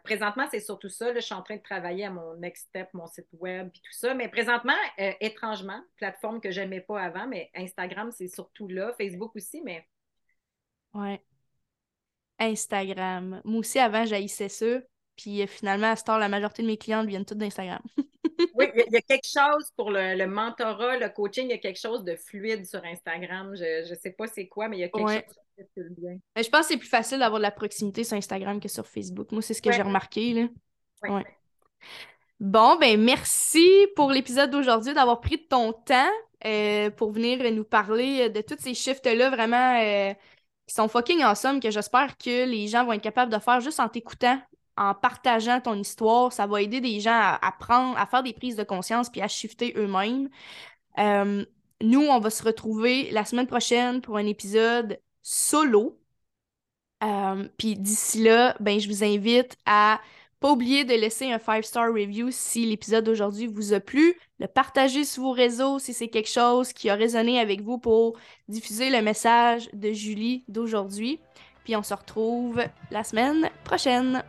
[0.04, 1.06] Présentement, c'est surtout ça.
[1.06, 3.78] Là, je suis en train de travailler à mon next step, mon site web et
[3.78, 4.14] tout ça.
[4.14, 4.72] Mais présentement,
[5.20, 8.92] étrangement, plateforme que je n'aimais pas avant, mais Instagram, c'est surtout là.
[8.98, 9.86] Facebook aussi, mais
[10.94, 11.22] Ouais.
[12.38, 13.40] Instagram.
[13.44, 14.80] Moi aussi, avant, j'haïssais ça.
[15.22, 17.80] Puis euh, finalement, à cette heure, la majorité de mes clientes viennent toutes d'Instagram.
[18.54, 21.44] oui, il y, a- il y a quelque chose pour le, le mentorat, le coaching,
[21.46, 23.54] il y a quelque chose de fluide sur Instagram.
[23.54, 25.24] Je ne sais pas c'est quoi, mais il y a quelque Ouais.
[25.28, 26.16] chose qui circule bien.
[26.34, 28.86] Mais je pense que c'est plus facile d'avoir de la proximité sur Instagram que sur
[28.86, 29.30] Facebook.
[29.30, 29.76] Moi, c'est ce que Ouais.
[29.76, 30.48] j'ai remarqué, là.
[31.08, 31.24] Ouais.
[32.40, 36.10] Bon, ben merci pour l'épisode d'aujourd'hui, d'avoir pris de ton temps
[36.44, 40.12] euh, pour venir nous parler de tous ces shifts-là vraiment euh,
[40.66, 43.78] qui sont fucking awesome, que j'espère que les gens vont être capables de faire juste
[43.78, 44.40] en t'écoutant
[44.76, 48.56] en partageant ton histoire, ça va aider des gens à, prendre, à faire des prises
[48.56, 50.28] de conscience puis à shifter eux-mêmes.
[50.98, 51.44] Euh,
[51.82, 55.98] nous, on va se retrouver la semaine prochaine pour un épisode solo.
[57.02, 60.00] Euh, puis d'ici là, ben, je vous invite à
[60.42, 65.04] pas oublier de laisser un 5-star review si l'épisode d'aujourd'hui vous a plu, le partager
[65.04, 68.18] sur vos réseaux si c'est quelque chose qui a résonné avec vous pour
[68.48, 71.20] diffuser le message de Julie d'aujourd'hui.
[71.64, 72.60] Puis on se retrouve
[72.90, 74.24] la semaine prochaine.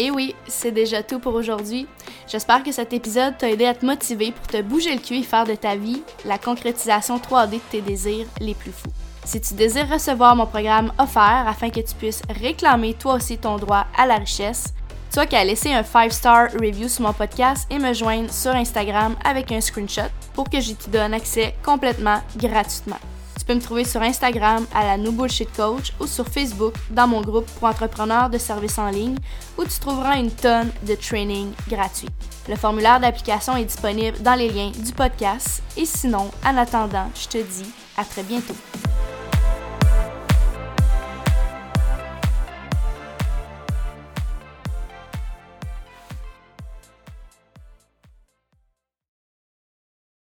[0.00, 1.88] Et oui, c'est déjà tout pour aujourd'hui.
[2.28, 5.22] J'espère que cet épisode t'a aidé à te motiver pour te bouger le cul et
[5.24, 8.92] faire de ta vie la concrétisation 3D de tes désirs les plus fous.
[9.24, 13.56] Si tu désires recevoir mon programme offert afin que tu puisses réclamer toi aussi ton
[13.56, 14.72] droit à la richesse,
[15.12, 19.16] tu as qu'à laisser un 5-star review sur mon podcast et me joindre sur Instagram
[19.24, 23.00] avec un screenshot pour que je te donne accès complètement gratuitement.
[23.38, 27.06] Tu peux me trouver sur Instagram à la No Bullshit Coach ou sur Facebook dans
[27.06, 29.16] mon groupe pour entrepreneurs de services en ligne
[29.56, 32.08] où tu trouveras une tonne de training gratuit.
[32.48, 37.28] Le formulaire d'application est disponible dans les liens du podcast et sinon, en attendant, je
[37.28, 38.56] te dis à très bientôt.